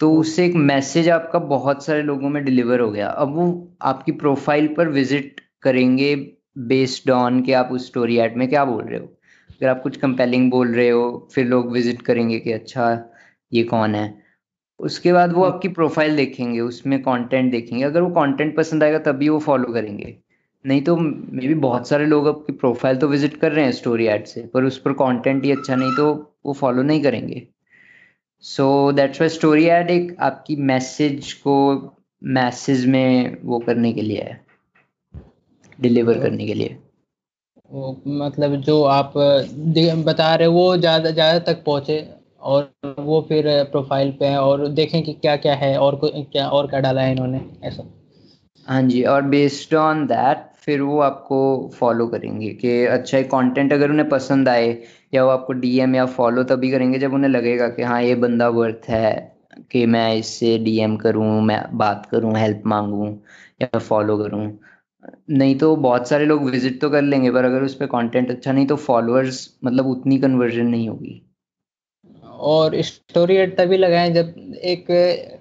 तो 0.00 0.12
उससे 0.14 0.46
एक 0.46 0.54
मैसेज 0.54 1.08
आपका 1.08 1.38
बहुत 1.38 1.84
सारे 1.84 2.02
लोगों 2.02 2.28
में 2.30 2.44
डिलीवर 2.44 2.80
हो 2.80 2.90
गया। 2.90 3.08
अब 3.08 3.34
वो 3.36 3.46
आपकी 3.82 4.12
प्रोफ़ाइल 4.12 4.68
पर 4.68 4.88
विज़िट 4.88 5.40
करेंगे 5.62 6.14
बेस्ड 6.58 7.10
ऑन 7.10 7.40
कि 7.42 7.52
आप 7.52 7.68
उस 7.72 7.86
स्टोरी 7.86 8.16
एड 8.18 8.36
में 8.36 8.48
क्या 8.48 8.64
बोल 8.64 8.84
रहे 8.84 8.98
हो। 8.98 9.06
अगर 9.50 9.68
आप 9.68 9.82
कुछ 9.82 9.96
कंपेलिंग 9.96 10.50
बोल 10.50 10.74
रहे 10.74 10.88
हो 10.88 11.28
फिर 11.34 11.46
लोग 11.46 11.72
विज़िट 11.72 12.02
करेंगे 12.02 12.38
कि 12.38 12.52
अच्छा 12.52 12.90
ये 13.52 13.62
कौन 13.64 13.94
है? 13.94 14.22
उसके 14.80 15.12
बाद 15.12 15.32
वो 15.32 15.44
आपकी 15.44 15.68
प्रोफ़ाइल 15.70 16.16
देखेंगे 16.16 16.60
उसमें 16.60 16.98
कंटेंट 17.02 17.50
देखेंगे। 17.52 17.84
अगर 17.84 18.00
वो 18.00 18.10
कंटेंट 18.14 18.56
पसंद 18.56 18.84
आएगा 18.84 18.98
तभी 19.02 19.28
वो 19.28 19.38
फॉलो 19.38 19.72
करेंगे। 19.72 20.16
नहीं 20.64 20.82
तो 20.82 20.96
मे 20.96 21.46
भी 21.46 21.54
बहुत 21.56 21.88
सारे 21.88 22.06
लोग 22.06 22.28
आपकी 22.28 22.52
प्रोफ़ाइल 22.54 22.96
तो 22.96 23.08
विज़िट 23.08 23.36
कर 23.40 23.52
रहे 23.52 23.64
हैं 23.64 23.72
स्टोरी 23.72 24.06
एड 24.06 24.24
से 24.26 24.42
पर 24.54 24.64
उस 24.64 24.78
पर 24.78 24.92
कंटेंट 24.94 25.44
ही 25.44 25.52
अच्छा 25.52 25.76
नहीं 25.76 25.96
तो 25.96 26.12
वो 26.46 26.52
फॉलो 26.52 26.82
नहीं 26.82 27.02
करेंगे। 27.02 27.46
So 28.44 28.92
that's 28.92 29.20
why 29.20 29.28
story 29.28 29.64
add 29.66 29.90
एक 29.90 30.16
आपकी 30.20 30.56
मैसेज 30.64 31.32
को 31.46 31.56
मैसेज 32.22 32.86
में 32.86 33.36
वो 33.44 33.58
करने 33.58 33.92
के 33.92 34.02
लिए 34.02 34.20
है। 34.20 34.40
डिलीवर 35.78 36.14
तो, 36.14 36.20
करने 36.20 36.46
के 36.46 36.54
लिए। 36.54 36.76
वो 37.70 37.96
मतलब 38.06 38.54
जो 38.62 38.82
आप 38.84 39.12
बता 40.06 40.34
रहे 40.34 40.46
वो 40.48 40.76
ज़्यादा 40.76 41.10
ज़्यादा 41.10 41.38
तक 41.52 41.62
पहुँचे 41.64 42.06
और 42.42 42.70
वो 42.98 43.20
फिर 43.28 43.46
प्रोफ़ाइल 43.64 44.10
पे 44.12 44.26
है 44.26 44.40
और 44.40 44.66
देखें 44.68 45.02
कि 45.02 45.12
क्या 45.12 45.36
क्या 45.36 45.54
है 45.54 45.76
और 45.78 46.00
क्या 46.04 46.48
और 46.48 46.66
क्या 46.66 46.80
डाला 46.80 47.00
है 47.00 47.12
इन्होंने 47.12 47.40
ऐसा। 47.64 47.84
हाँ 48.66 48.82
जी 48.82 49.02
और 49.04 49.22
बेस्ड 49.22 49.74
ऑन 49.74 50.06
दैट 50.06 50.46
फिर 50.56 50.80
वो 50.80 50.98
आपको 51.00 51.38
फॉलो 51.74 52.06
करेंगे 52.06 52.48
कि 52.54 52.84
अच्छा 52.86 53.18
एक 53.18 53.26
कंटेंट 53.26 53.72
अगर 53.72 53.90
उन्हें 53.90 54.08
पसंद 54.08 54.48
आए 54.48 54.66
या 55.14 55.24
वो 55.24 55.30
आपको 55.30 55.52
डीएम 55.52 55.94
या 55.94 56.06
फॉलो 56.06 56.42
तभी 56.44 56.70
करेंगे 56.70 56.98
जब 56.98 57.12
उन्हें 57.14 57.30
लगेगा 57.30 57.68
कि 57.68 57.82
हाँ 57.82 58.02
ये 58.02 58.14
बंदा 58.14 58.48
वर्थ 58.48 58.88
है 58.88 59.12
कि 59.72 59.84
मैं 59.86 60.14
इससे 60.14 60.56
डीएम 60.58 60.96
करूँ 60.96 61.40
मैं 61.42 61.60
बात 61.78 62.06
करूँ 62.06 62.34
हेल्प 62.36 62.62
मांगूँ 62.66 63.08
या 63.62 63.78
फॉलो 63.78 64.18
करूँ। 64.18 64.46
नहीं 65.30 65.54
तो 65.58 65.74
बहुत 65.78 66.08
सारे 66.08 66.24
लोग 66.26 66.42
विज़िट 66.50 66.80
तो 66.80 66.90
कर 66.90 67.02
लेंगे 67.02 67.30
पर 67.30 67.44
अगर 67.44 67.62
उस 67.62 67.74
पर 67.74 67.86
कॉन्टेंट 67.86 68.30
अच्छा 68.30 68.52
नहीं 68.52 68.66
तो 68.66 68.76
फॉलोअर्स 68.78 69.48
मतलब 69.64 69.86
उतनी 69.86 70.18
कन्वर्जन 70.18 70.66
नहीं 70.66 70.88
होगी। 70.88 71.22
और 72.24 72.80
स्टोरी 72.82 73.36
एड 73.36 73.56
तभी 73.58 73.76
लगाएँ 73.76 74.10
जब 74.14 74.34
एक 74.64 74.86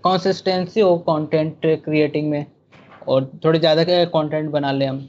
कंसिस्टेंसी 0.05 0.79
हो 0.79 0.97
कंटेंट 1.09 1.65
क्रिएटिंग 1.85 2.29
में 2.29 2.45
और 3.07 3.31
थोड़े 3.45 3.59
ज़्यादा 3.59 3.83
कंटेंट 4.05 4.49
बना 4.51 4.71
लें 4.71 4.87
हम। 4.87 5.07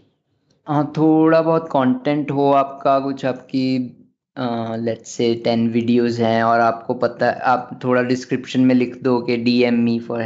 हाँ 0.66 0.92
थोड़ा 0.96 1.40
बहुत 1.42 1.68
कंटेंट 1.72 2.30
हो 2.30 2.50
आपका 2.52 2.98
कुछ 3.00 3.24
आपकी 3.26 3.64
लेट्स 4.80 5.10
से 5.10 5.34
टेन 5.44 5.68
वीडियोस 5.70 6.18
हैं 6.20 6.42
और 6.42 6.60
आपको 6.60 6.94
पता 6.96 7.30
आप 7.52 7.78
थोड़ा 7.84 8.02
डिस्क्रिप्शन 8.04 8.60
में 8.60 8.74
लिख 8.74 8.96
दो 9.02 9.20
कि 9.22 9.36
D 9.38 9.62
M 9.62 9.80
me 9.82 9.98
for 10.00 10.22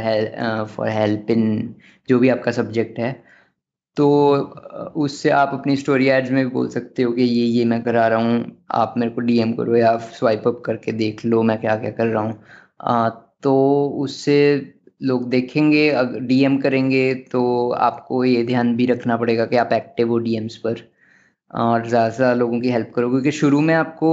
for 0.69 0.89
help 0.89 1.31
in 1.31 1.75
जो 2.09 2.19
भी 2.19 2.29
आपका 2.29 2.51
सब्जेक्ट 2.51 2.99
है। 2.99 3.11
तो 3.97 4.07
उससे 4.97 5.29
आप 5.31 5.49
अपनी 5.53 5.75
स्टोरी 5.77 6.07
एड्स 6.09 6.31
में 6.31 6.43
भी 6.45 6.49
बोल 6.51 6.67
सकते 6.69 7.03
हो 7.03 7.11
कि 7.13 7.23
ये 7.23 7.45
ये 7.47 7.65
मैं 7.65 7.81
करा 7.83 8.07
रहा 8.07 8.19
हूँ, 8.19 8.65
आप 8.71 8.93
मेरे 8.97 9.11
को 9.11 9.21
डीएम 9.21 9.53
करो 9.53 9.75
या 9.75 9.95
स्वाइप 10.11 10.47
अप 10.47 10.61
करके 10.65 10.91
देख 10.93 11.25
लो 11.25 11.41
मैं 11.43 11.59
क्या 11.61 11.75
क्या 11.77 11.91
कर 11.91 12.07
रहा 12.07 12.23
हूँ। 12.23 12.33
तो 13.43 13.53
उससे 14.03 14.37
लोग 15.01 15.29
देखेंगे 15.29 15.89
अगर 15.91 16.19
डीएम 16.21 16.57
करेंगे 16.59 17.13
तो 17.31 17.69
आपको 17.71 18.23
ये 18.25 18.43
ध्यान 18.45 18.75
भी 18.75 18.85
रखना 18.85 19.17
पड़ेगा 19.17 19.45
कि 19.45 19.57
आप 19.57 19.73
एक्टिव 19.73 20.09
हो 20.09 20.17
डीएम्स 20.19 20.55
पर। 20.57 20.81
और 21.51 21.87
ज़्यादा 21.87 22.09
से 22.09 22.15
ज़्यादा 22.17 22.33
लोगों 22.33 22.59
की 22.61 22.69
हेल्प 22.71 22.91
करो, 22.95 23.09
क्योंकि 23.09 23.31
शुरू 23.33 23.61
में 23.61 23.73
आपको 23.75 24.11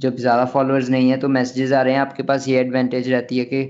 जब 0.00 0.16
ज़्यादा 0.16 0.44
फॉलोअर्स 0.46 0.88
नहीं 0.90 1.10
है 1.10 1.16
तो 1.18 1.28
मैसेजेस 1.30 1.72
आ 1.72 1.82
रहे 1.82 1.94
हैं, 1.94 2.00
आपके 2.00 2.22
पास 2.22 2.48
ये 2.48 2.58
एडवांटेज 2.60 3.10
रहती 3.10 3.38
है 3.38 3.44
कि 3.44 3.62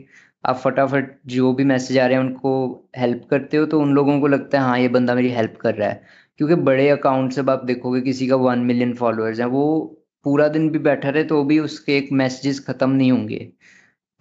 आप 0.45 0.57
फटाफट 0.57 1.11
जो 1.27 1.53
भी 1.55 1.65
मैसेज 1.65 1.99
आ 1.99 2.07
रहे 2.07 2.17
हैं, 2.17 2.25
उनको 2.25 2.89
हेल्प 2.99 3.27
करते 3.31 3.57
हो 3.57 3.67
तो 3.67 3.81
उन 3.81 3.93
लोगों 3.95 4.21
को 4.21 4.27
लगता 4.27 4.59
है 4.61 4.65
हाँ 4.65 4.79
ये 4.79 4.89
बंदा 4.89 5.15
मेरी 5.15 5.29
हेल्प 5.31 5.57
कर 5.61 5.75
रहा 5.75 5.89
है। 5.89 6.03
क्योंकि 6.39 6.55
बड़े 6.63 6.89
अकाउंट 6.89 7.33
से 7.33 7.41
आप 7.51 7.65
देखोगे, 7.65 8.01
किसी 8.01 8.27
का 8.29 8.37
वन 8.37 8.59
मिलियन 8.61 8.95
फॉलोअर्स 8.95 9.41
हैं, 9.41 9.47
वो 9.47 9.99
पूरा 10.27 10.49
दिन 10.49 10.69
भी 10.71 10.79
बैठा 10.81 11.09
रहे 11.11 11.25
तो 11.25 11.43
भी 11.45 11.59
उसके 11.59 11.97
एक 11.99 12.09
मैसेजेस 12.13 12.61
ख़त्म 12.67 12.91
नहीं 12.91 13.11
होंगे। 13.13 13.49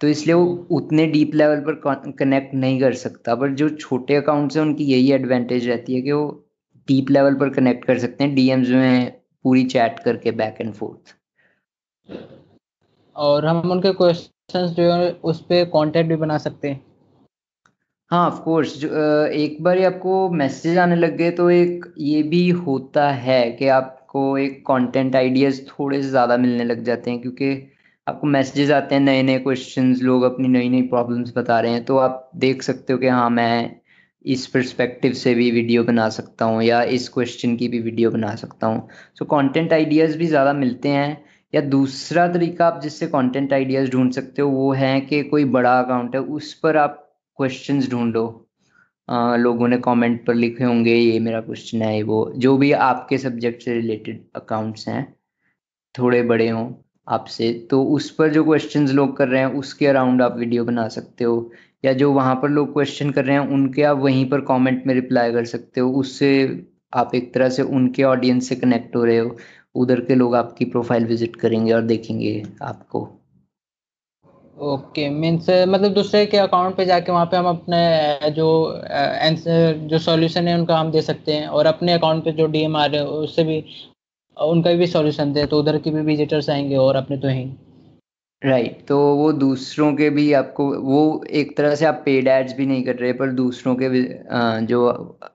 तो 0.00 0.08
इसलिए 0.08 0.34
वो 0.34 0.44
उतने 0.72 1.06
डीप 1.06 1.34
लेवल 1.34 1.60
पर 1.68 2.12
कनेक्ट 2.14 2.54
नहीं 2.54 2.80
कर 2.80 2.94
सकता। 2.94 3.34
पर 3.34 3.52
जो 3.54 3.68
छोटे 3.70 4.14
अकाउंट्स 4.16 4.56
हैं, 4.56 4.64
उनकी 4.64 4.84
यही 4.84 5.12
एडवांटेज 5.12 5.68
रहती 5.68 5.94
है 5.94 6.00
कि 6.02 6.12
वो 6.12 6.24
डीप 6.88 7.10
लेवल 7.10 7.34
पर 7.34 7.50
कनेक्ट 7.50 7.84
कर 7.84 7.98
सकते 7.98 8.24
हैं 8.24 8.34
डीएम्स 8.34 8.68
में 8.68 9.10
पूरी 9.44 9.64
चैट 9.66 9.98
करके 10.00 10.30
बैक 10.32 10.60
एंड 10.60 10.72
फोर्थ 10.74 11.14
और 13.16 13.46
हम 13.46 13.70
उनके 13.70 13.92
क्वेश्चंस 14.52 14.76
जो 14.76 14.92
है, 14.92 15.10
उस 15.14 15.40
पर 15.42 15.64
कॉन्टेक्ट 15.70 16.08
भी 16.08 16.16
बना 16.16 16.36
सकते 16.38 16.68
हैं। 16.68 16.80
हाँ 18.10 18.26
ऑफ़ 18.26 18.40
कोर्स 18.44 18.76
जो 18.78 18.88
एक 19.34 19.62
बार 19.62 19.78
आपको 19.84 20.28
मैसेज 20.30 20.78
आने 20.78 20.96
लग 20.96 21.16
गए 21.16 21.30
तो 21.32 21.48
एक 21.50 21.84
ये 21.98 22.22
भी 22.24 22.48
होता 22.58 23.08
है 23.10 23.40
कि 23.52 23.68
आपको 23.70 24.26
एक 24.38 24.60
कंटेंट 24.66 25.16
आइडियाज़ 25.16 25.60
थोड़े 25.68 26.02
से 26.02 26.08
ज़्यादा 26.08 26.36
मिलने 26.36 26.64
लग 26.64 26.82
जाते 26.84 27.10
हैं, 27.10 27.20
क्योंकि 27.20 27.68
आपको 28.06 28.26
मैसेजेस 28.26 28.70
आते 28.72 28.94
हैं 28.94 29.02
नए 29.02 29.22
नए 29.22 29.38
क्वेश्चंस 29.38 30.02
लोग 30.02 30.22
अपनी 30.24 30.48
नई 30.48 30.68
नई 30.68 30.82
प्रॉब्लम्स 30.88 31.32
बता 31.36 31.60
रहे 31.60 31.72
हैं 31.72 31.84
तो 31.84 31.96
आप 31.98 32.30
देख 32.36 32.62
सकते 32.62 32.92
हो 32.92 32.98
कि 32.98 33.08
हाँ 33.08 33.28
मैं 33.32 33.80
इस 34.24 34.46
परस्पेक्टिव 34.48 35.12
से 35.14 35.34
भी 35.34 35.50
वीडियो 35.50 35.84
बना 35.84 36.08
सकता 36.10 36.44
हूँ, 36.44 36.62
या 36.62 36.82
इस 36.96 37.08
क्वेश्चन 37.08 37.56
की 37.56 37.68
भी 37.68 37.80
वीडियो 37.80 38.10
बना 38.10 38.34
सकता 38.36 38.66
हूँ। 38.66 38.88
सो 39.18 39.24
कंटेंट 39.26 39.72
आइडियाज़ 39.72 40.16
भी 40.18 40.26
ज़्यादा 40.26 40.52
मिलते 40.54 40.88
हैं 40.90 41.24
या 41.52 41.60
दूसरा 41.62 42.26
तरीका 42.28 42.66
आप 42.66 42.80
जिससे 42.82 43.06
कंटेंट 43.06 43.52
आइडियाज़ 43.52 43.90
ढूंढ 43.90 44.12
सकते 44.12 44.42
हो 44.42 44.48
वो 44.50 44.72
है 44.72 45.00
कि 45.00 45.22
कोई 45.24 45.44
बड़ा 45.46 45.78
अकाउंट 45.80 46.14
है, 46.14 46.20
उस 46.20 46.52
पर 46.54 46.76
आप 46.76 46.98
क्वेश्चंस 47.38 47.90
ढूंढो। 47.90 48.24
लोगों 49.38 49.68
ने 49.68 49.76
कमेंट 49.78 50.24
पर 50.26 50.34
लिखे 50.34 50.64
होंगे, 50.64 50.94
ये 50.94 51.18
मेरा 51.20 51.40
क्वेश्चन 51.40 51.82
है 51.82 52.02
वो, 52.02 52.32
जो 52.36 52.56
भी 52.56 52.72
आपके 52.72 53.18
सब्जेक्ट 53.18 53.62
से 53.62 53.74
रिलेटेड 53.74 54.24
अकाउंट्स 54.36 54.88
हैं, 54.88 55.14
थोड़े 55.94 56.22
बड़े 56.22 56.48
हों 56.48 56.72
आपसे 57.08 57.52
तो 57.70 57.82
उस 57.86 58.10
पर 58.10 58.30
जो 58.32 58.44
क्वेश्चंस 58.44 58.90
लोग 58.92 59.16
कर 59.16 59.28
रहे 59.28 59.40
हैं, 59.40 59.48
उसके 59.48 59.86
अराउंड 59.86 60.22
आप 60.22 60.36
वीडियो 60.38 60.64
बना 60.64 60.86
सकते 60.88 61.24
हो। 61.24 61.50
या 61.84 61.92
जो 61.92 62.12
वहाँ 62.12 62.34
पर 62.42 62.48
लोग 62.50 62.72
क्वेश्चन 62.72 63.10
कर 63.10 63.24
रहे 63.24 63.36
हैं, 63.36 63.48
उनके 63.48 63.82
आप 63.82 63.98
वहीं 63.98 64.28
पर 64.30 64.40
कमेंट 64.40 64.86
में 64.86 64.94
रिप्लाई 64.94 65.32
कर 65.32 65.44
सकते 65.44 65.80
हो, 65.80 65.90
उससे 65.92 66.66
आप 66.94 67.14
एक 67.14 67.32
तरह 67.34 67.48
से 67.48 67.62
उनके 67.62 68.02
ऑडियंस 68.04 68.48
से 68.48 68.56
कनेक्ट 68.56 68.96
हो 68.96 69.04
रहे 69.04 69.18
हो। 69.18 69.36
उधर 69.74 70.00
के 70.00 70.14
लोग 70.14 70.34
आपकी 70.34 70.64
प्रोफ़ाइल 70.64 71.06
विज़िट 71.06 71.36
करेंगे 71.36 71.72
और 71.72 71.82
देखेंगे 71.82 72.42
आपको। 72.62 73.08
ओके 74.62 75.08
मीन्स 75.08 75.48
मतलब 75.68 75.92
दूसरे 75.92 76.24
के 76.26 76.36
अकाउंट 76.36 76.76
पे 76.76 76.84
जाके 76.84 77.12
वहाँ 77.12 77.26
पे 77.26 77.36
हम 77.36 77.46
अपने 77.46 78.30
जो 78.30 78.48
आंसर 78.66 79.78
जो 79.90 79.98
सॉल्यूशन 79.98 80.48
है 80.48 80.58
उनका 80.58 80.78
हम 80.78 80.90
दे 80.90 81.02
सकते 81.02 81.32
हैं 81.32 81.46
और 81.48 81.66
अपने 81.66 81.92
अकाउंट 81.92 82.24
पे 82.24 82.32
जो 82.32 82.46
डीएम 82.46 82.76
आ 82.76 82.84
रहे 82.86 83.00
हैं, 83.00 83.06
उससे 83.06 83.44
भी, 83.44 83.64
उनका 84.36 84.72
भी 84.72 84.86
सॉल्यूशन 84.86 85.32
दे 85.32 85.46
तो 85.46 85.58
उधर 85.58 85.78
के 85.78 85.90
भी 85.90 86.00
विजिटर्स 86.02 86.50
आएँगे 86.50 86.76
और 86.76 86.96
अपने 86.96 87.16
तो 87.16 87.28
ही। 87.28 87.44
राइट 88.42 88.66
right, 88.66 88.86
तो 88.88 88.98
वो 89.16 89.32
दूसरों 89.32 89.92
के 89.96 90.08
भी 90.10 90.32
आपको 90.32 90.64
वो 90.82 91.24
एक 91.32 91.56
तरह 91.56 91.74
से 91.74 91.84
आप 91.86 92.02
पेड 92.04 92.28
एड्स 92.28 92.54
भी 92.56 92.66
नहीं 92.66 92.82
कर 92.84 92.96
रहे 92.96 93.12
पर 93.12 93.32
दूसरों 93.32 93.74
के 93.76 93.88
भी 93.88 94.02
जो 94.66 94.80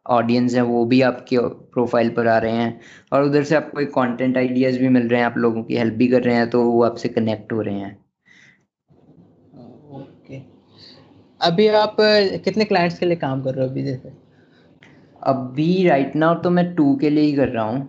ऑडियंस 0.10 0.56
हैं 0.56 0.62
वो 0.62 0.84
भी 0.86 1.02
आपके 1.02 1.38
प्रोफ़ाइल 1.74 2.10
पर 2.10 2.28
आ 2.28 2.38
रहे 2.38 2.52
हैं। 2.54 2.80
और 3.14 3.24
उधर 3.24 3.44
से 3.44 3.56
आपको 3.56 3.82
एक 3.82 3.90
कंटेंट 3.90 4.38
आइडियाज़ 4.38 4.80
भी 4.80 4.90
मिल 4.90 5.08
रहे 5.08 5.20
हैं 5.20 5.28
आप 5.28 5.38
लोगों 5.38 5.64
की 5.64 5.78
हेल्प 5.78 5.94
भी 5.94 6.08
कर 6.08 6.24
रहे 6.24 6.36
हैं 6.36 6.50
तो 6.50 6.64
वो 6.64 6.84
आपसे 6.84 7.10
कनेक्ट 7.10 7.54
हो 7.54 7.62
रहे 7.62 7.80
हैं। 7.80 7.98
ओके। 9.94 10.42
अभी 11.42 11.68
आप 11.68 11.96
कितने 12.00 12.66
क्लाइंट्स 12.66 13.00
के 13.00 13.06
लिए 13.06 13.16
काम 13.18 13.42
कर 13.44 13.54
रहे 13.54 13.66
हो 13.66 13.72
अभी 13.72 13.84
जैसे? 13.84 14.12
अभी 15.22 15.88
राइट 15.88 16.16
नाउ 16.16 16.42
तो 16.42 16.50
मैं 16.50 16.74
टू 16.76 16.96
के 16.96 17.10
लिए 17.10 17.24
ही 17.24 17.34
कर 17.34 17.50
रहा 17.50 17.64
हूँ। 17.64 17.80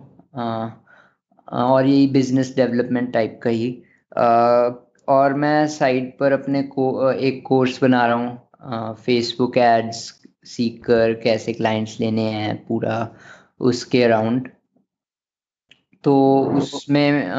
और 1.47 1.87
यही 1.87 2.07
बिज़नेस 2.07 2.55
डेवलपमेंट 2.55 3.11
टाइप 3.13 3.39
का 3.43 3.49
ही। 3.49 3.71
आ, 4.17 4.69
और 5.09 5.33
मैं 5.33 5.67
साइड 5.67 6.11
पर 6.19 6.31
अपने 6.31 6.61
को 6.63 7.11
एक 7.11 7.41
कोर्स 7.45 7.81
बना 7.83 8.05
रहा 8.07 8.15
हूँ 8.15 8.95
फेसबुक 8.95 9.57
एड्स 9.57 10.03
सीख 10.45 10.83
कर 10.85 11.13
कैसे 11.23 11.53
क्लाइंट्स 11.53 11.99
लेने 11.99 12.29
हैं 12.31 12.55
पूरा 12.67 12.97
उसके 13.69 14.03
अराउंड 14.03 14.49
तो 16.03 16.13
उसमें 16.57 17.31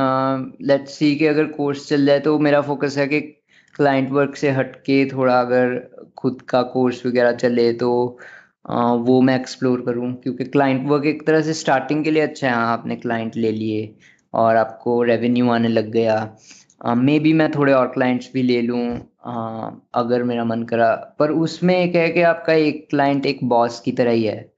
लेट्स 0.62 0.94
सी 0.94 1.14
कि 1.16 1.26
अगर 1.26 1.44
कोर्स 1.52 1.88
चल 1.88 2.06
जाए 2.06 2.20
तो 2.20 2.38
मेरा 2.38 2.60
फोकस 2.62 2.98
है 2.98 3.06
कि 3.08 3.20
क्लाइंट 3.74 4.10
वर्क 4.10 4.36
से 4.36 4.50
हटके 4.50 5.04
थोड़ा 5.12 5.40
अगर 5.40 5.78
खुद 6.18 6.42
का 6.42 6.62
कोर्स 6.72 7.04
वगैरह 7.06 7.32
चले 7.32 7.72
तो 7.72 7.90
आ, 8.70 8.92
वो 8.92 9.20
मैं 9.20 9.38
एक्सप्लोर 9.40 9.80
करूँ 9.86 10.12
क्योंकि 10.14 10.44
क्लाइंट 10.44 10.88
वर्क 10.88 11.06
एक 11.06 11.26
तरह 11.26 11.42
से 11.42 11.54
स्टार्टिंग 11.54 12.04
के 12.04 12.10
लिए 12.10 12.22
अच्छा 12.22 12.46
है। 12.48 12.54
हाँ 12.54 12.66
आपने 12.72 12.96
क्लाइंट 12.96 13.36
ले 13.36 13.52
लिए 13.52 13.94
और 14.34 14.56
आपको 14.56 15.02
रेवेन्यू 15.02 15.50
आने 15.50 15.68
लग 15.68 15.90
गया। 15.92 16.16
मे 16.80 17.18
बी 17.20 17.32
मैं 17.32 17.50
थोड़े 17.52 17.72
और 17.72 17.86
क्लाइंट्स 17.88 18.30
भी 18.34 18.42
ले 18.42 18.60
लूँ 18.62 18.84
अगर 19.94 20.22
मेरा 20.22 20.44
मन 20.44 20.62
करा। 20.62 20.94
पर 21.18 21.30
उसमें 21.30 21.76
एक 21.76 21.94
है 21.94 22.08
कि 22.10 22.22
आपका 22.22 22.52
एक 22.52 22.86
क्लाइंट 22.90 23.26
एक 23.26 23.38
बॉस 23.44 23.80
की 23.80 23.92
तरह 23.92 24.10
ही 24.10 24.24
है। 24.24 24.52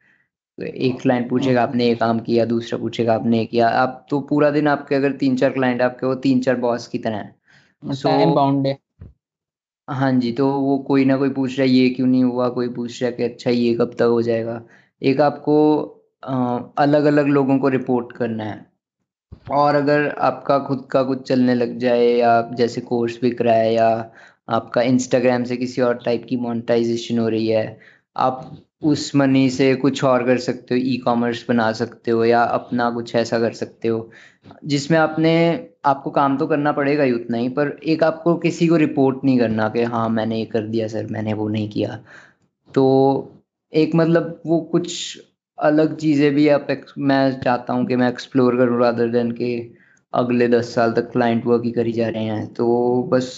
एक 0.58 1.00
क्लाइंट 1.00 1.28
पूछेगा 1.30 1.62
आपने 1.62 1.87
ये 1.87 1.94
काम 1.94 2.18
किया? 2.20 2.44
दूसरा 2.44 2.78
पूछेगा 2.78 3.14
आपने 3.14 3.38
ये 3.38 3.44
किया? 3.46 3.68
आप 3.68 4.06
तो 4.11 4.20
पूरा 4.20 4.50
दिन 4.50 4.68
आपके 4.68 4.94
अगर 4.94 5.12
तीन 5.12 5.37
चार 5.37 5.50
क्लाइंट 5.50 5.82
आपके 5.82 6.06
वो 6.06 6.14
तीन 6.14 6.40
चार 6.40 6.56
बॉस 6.56 6.87
की 6.88 6.98
तरह 6.98 7.16
है। 7.16 7.35
सो 7.82 8.08
बाउंड 8.35 8.66
है। 8.66 8.78
हाँ 9.88 10.12
जी, 10.12 10.32
तो 10.32 10.50
वो 10.50 10.78
कोई 10.78 11.04
ना 11.04 11.16
कोई 11.16 11.30
पूछ 11.30 11.58
रहा 11.58 11.66
है 11.68 11.72
ये 11.72 11.88
क्यों 11.90 12.06
नहीं 12.06 12.24
हुआ, 12.24 12.48
कोई 12.48 12.68
पूछ 12.68 13.02
रहा 13.02 13.11
है 13.11 13.16
कि 13.16 13.22
अच्छा 13.22 13.50
ये 13.50 13.74
कब 13.74 13.94
तक 13.94 14.02
हो 14.02 14.22
जाएगा। 14.22 14.62
एक 15.02 15.20
आपको 15.20 15.54
अलग-अलग 16.78 17.26
लोगों 17.26 17.58
को 17.58 17.68
रिपोर्ट 17.68 18.12
करना 18.12 18.44
है। 18.44 18.71
और 19.51 19.75
अगर 19.75 20.09
आपका 20.09 20.59
खुद 20.59 20.88
का 20.90 21.03
कुछ 21.03 21.29
चलने 21.29 21.55
लग 21.55 21.79
जाए 21.79 22.07
या 22.07 22.51
जैसे 22.55 22.81
कोर्स 22.81 23.18
बिक 23.23 23.42
रहा 23.42 23.55
है 23.55 23.75
या 23.75 24.11
आपका 24.51 24.83
इंस्टाग्राम 24.83 25.45
से 25.45 25.57
किसी 25.57 25.83
और 25.83 25.95
टाइप 26.05 26.27
की 26.29 26.37
मोनेटाइज़ेशन 26.37 27.18
हो 27.18 27.29
रही 27.29 27.49
है, 27.49 27.81
आप 28.16 28.59
उस 28.83 29.14
मनी 29.16 29.51
से 29.51 29.75
कुछ 29.75 30.05
और 30.05 30.25
कर 30.27 30.38
सकते 30.38 30.75
हो, 30.75 30.81
ई-कॉमर्स 30.85 31.45
बना 31.49 31.73
सकते 31.73 32.11
हो 32.11 32.25
या 32.25 32.42
अपना 32.42 32.90
कुछ 32.90 33.14
ऐसा 33.14 33.38
कर 33.38 33.53
सकते 33.53 33.88
हो, 33.88 34.11
जिसमें 34.64 34.99
आपने 34.99 35.35
आपको 35.85 36.11
काम 36.11 36.37
तो 36.38 36.47
करना 36.47 36.73
पड़ेगा 36.73 37.05
ही 37.05 37.12
उतना 37.12 37.38
ही 37.38 37.49
पर 37.49 37.79
एक 37.85 38.05
आपको 38.05 38.35
किसी 38.37 38.66
को 38.66 38.77
रिपोर्ट 38.77 39.25
नहीं 39.25 39.38
करना 39.38 39.68
कि 39.68 39.83
हाँ 39.83 40.09
मैंने 40.09 40.38
ये 40.38 40.45
कर 40.45 40.62
दिया 40.62 40.88
सर 40.88 41.07
मैंने 41.07 41.33
वो 41.35 41.49
नहीं 41.49 41.68
किया। 41.71 41.99
तो 42.75 42.85
एक 43.73 43.95
मतलब 43.95 44.40
वो 44.47 44.61
कुछ 44.61 45.18
अलग 45.62 45.96
चीज़ें 45.96 46.31
भी 46.35 46.48
आप 46.48 46.66
मैं 47.01 47.40
चाहता 47.40 47.72
हूँ 47.72 47.87
कि 47.87 47.96
मैं 47.96 48.09
एक्सप्लोर 48.09 48.57
करूँ 48.57 48.81
रादर 48.81 49.09
देन 49.09 49.31
के 49.33 49.51
अगले 50.12 50.48
दस 50.48 50.75
साल 50.75 50.92
तक 50.92 51.11
क्लाइंट 51.12 51.46
वर्क 51.46 51.62
ही 51.64 51.70
करी 51.72 51.92
जा 51.92 52.09
रहे 52.09 52.25
हैं। 52.25 52.46
तो 52.55 53.03
बस 53.12 53.29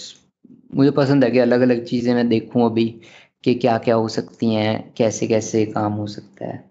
मुझे 0.75 0.91
पसंद 0.91 1.23
है 1.23 1.29
कि 1.31 1.39
अलग 1.39 1.61
अलग 1.61 1.83
चीज़ें 1.85 2.13
मैं 2.13 2.27
देखूँ 2.29 2.65
अभी 2.65 2.85
कि 3.43 3.53
क्या 3.55 3.77
क्या 3.77 3.95
हो 3.95 4.07
सकती 4.07 4.53
हैं 4.53 4.93
कैसे 4.97 5.27
कैसे 5.27 5.65
काम 5.67 5.93
हो 5.93 6.07
सकता 6.07 6.45
है। 6.45 6.63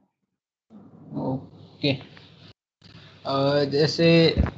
ओके. 1.23 1.93
जैसे 3.71 4.09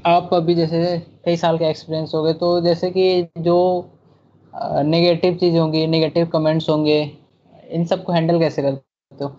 आप 0.07 0.31
अभी 0.35 0.55
जैसे 0.55 0.81
कई 1.25 1.37
साल 1.37 1.59
का 1.59 1.69
एक्सपीरियंस 1.69 2.13
हो 2.15 2.23
गए 2.23 2.33
तो 2.35 2.61
जैसे 2.61 2.91
कि 2.91 3.29
जो 3.39 3.57
नेगेटिव 4.85 5.35
चीज़ 5.37 5.57
होंगी 5.57 5.87
नेगेटिव 5.87 6.27
कमेंट्स 6.27 6.69
होंगे, 6.71 7.01
इन 7.71 7.85
सबको 7.85 8.13
हैंडल 8.13 8.39
कैसे 8.41 8.63
करते 8.63 9.25
हो? 9.25 9.37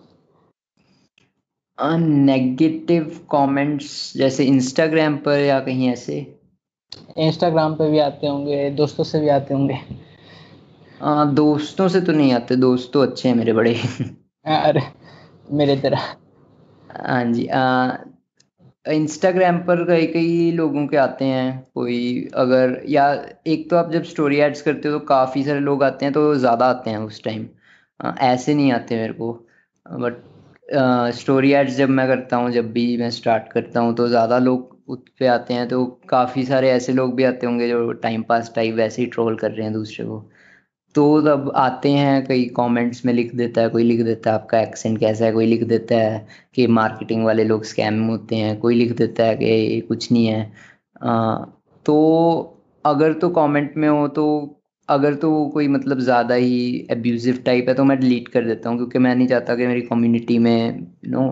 नेगेटिव 1.78 3.04
कमेंट्स 3.32 4.12
जैसे 4.16 4.44
इंस्टाग्राम 4.44 5.16
पर 5.16 5.38
या 5.38 5.58
कहीं 5.60 5.88
ऐसे? 5.88 6.16
इंस्टाग्राम 7.18 7.74
पे 7.74 7.90
भी 7.90 7.98
आते 7.98 8.26
होंगे 8.26 8.70
दोस्तों 8.70 9.04
से 9.04 9.20
भी 9.20 9.28
आते 9.28 9.54
होंगे। 9.54 9.78
आ, 11.02 11.24
दोस्तों 11.24 11.88
से 11.88 12.00
तो 12.00 12.12
नहीं 12.12 12.32
आते 12.32 12.56
दोस्त 12.56 12.90
तो 12.92 13.02
अच्छे 13.02 13.28
हैं 13.28 13.34
मेरे 13.36 13.52
बड़े। 13.52 13.74
अरे 14.46 14.82
मेरे 15.52 15.76
तरह। 15.76 16.14
हाँ 16.98 17.24
जी 17.32 17.46
आ, 17.46 17.96
इंस्टाग्राम 18.86 19.58
पर 19.58 19.84
कई 19.84 20.06
कई 20.06 20.50
लोगों 20.52 20.86
के 20.86 20.96
आते 20.96 21.24
हैं 21.24 21.66
कोई 21.74 22.28
अगर 22.34 22.80
या 22.88 23.06
एक 23.46 23.68
तो 23.70 23.76
आप 23.76 23.90
जब 23.92 24.02
स्टोरी 24.04 24.36
एड्स 24.40 24.62
करते 24.62 24.88
हो 24.88 24.98
तो 24.98 25.04
काफ़ी 25.06 25.44
सारे 25.44 25.60
लोग 25.60 25.82
आते 25.82 26.04
हैं 26.04 26.12
तो 26.14 26.34
ज़्यादा 26.34 26.66
आते 26.66 26.90
हैं 26.90 26.98
उस 26.98 27.22
टाइम 27.24 27.46
ऐसे 28.20 28.54
नहीं 28.54 28.72
आते 28.72 28.96
मेरे 28.96 29.12
को 29.12 29.32
बट 29.86 30.22
स्टोरी 30.68 31.52
एड्स 31.52 31.74
जब 31.76 31.88
मैं 31.90 32.06
करता 32.08 32.36
हूँ 32.36 32.50
जब 32.50 32.70
भी 32.72 32.96
मैं 32.96 33.10
स्टार्ट 33.10 33.52
करता 33.52 33.80
हूँ 33.80 33.94
तो 33.96 34.08
ज़्यादा 34.08 34.38
लोग 34.38 34.76
उस 34.88 34.98
पर 35.20 35.26
आते 35.26 35.54
हैं 35.54 35.68
तो 35.68 35.84
काफ़ी 36.08 36.44
सारे 36.46 36.70
ऐसे 36.70 36.92
लोग 36.92 37.14
भी 37.16 37.24
आते 37.24 37.46
होंगे 37.46 37.68
जो 37.68 37.92
टाइम 37.94 38.22
पास 38.22 38.52
टाइप 38.56 38.74
वैसे 38.74 39.02
ही 39.02 39.06
ट्रोल 39.08 39.36
कर 39.36 39.50
रहे 39.50 39.64
हैं 39.64 39.72
दूसरे 39.72 40.06
को। 40.06 40.18
तो 40.94 41.20
तब 41.22 41.52
आते 41.56 41.92
हैं 41.92 42.24
कई 42.26 42.44
कमेंट्स 42.56 43.04
में 43.06 43.12
लिख 43.14 43.34
देता 43.36 43.60
है 43.60 43.68
कोई 43.68 43.84
लिख 43.84 44.02
देता 44.04 44.30
है 44.30 44.38
आपका 44.38 44.60
एक्सेंट 44.60 44.98
कैसा 45.00 45.24
है 45.24 45.32
कोई 45.32 45.46
लिख 45.46 45.62
देता 45.68 45.96
है 45.96 46.26
कि 46.54 46.66
मार्केटिंग 46.68 47.24
वाले 47.24 47.44
लोग 47.44 47.64
स्कैम 47.64 48.02
होते 48.08 48.36
हैं 48.36 48.58
कोई 48.60 48.74
लिख 48.74 48.92
देता 48.96 49.24
है 49.24 49.36
कि 49.36 49.80
कुछ 49.88 50.10
नहीं 50.12 50.26
है। 50.26 50.52
आ, 51.02 51.36
तो 51.86 52.60
अगर 52.84 53.12
तो 53.14 53.30
कमेंट 53.30 53.76
में 53.76 53.88
हो 53.88 54.06
तो 54.10 54.24
अगर 54.88 55.14
तो 55.14 55.30
वो 55.30 55.48
कोई 55.48 55.68
मतलब 55.68 55.98
ज़्यादा 56.00 56.34
ही 56.34 56.86
एब्यूजिव 56.90 57.42
टाइप 57.46 57.68
है 57.68 57.74
तो 57.74 57.84
मैं 57.84 57.98
डिलीट 58.00 58.28
कर 58.28 58.44
देता 58.44 58.68
हूँ 58.70 58.76
क्योंकि 58.78 58.98
मैं 58.98 59.14
नहीं 59.16 59.28
चाहता 59.28 59.56
कि 59.56 59.66
मेरी 59.66 59.82
कम्युनिटी 59.82 60.38
में 60.38 60.78
यू 61.04 61.10
नो 61.10 61.24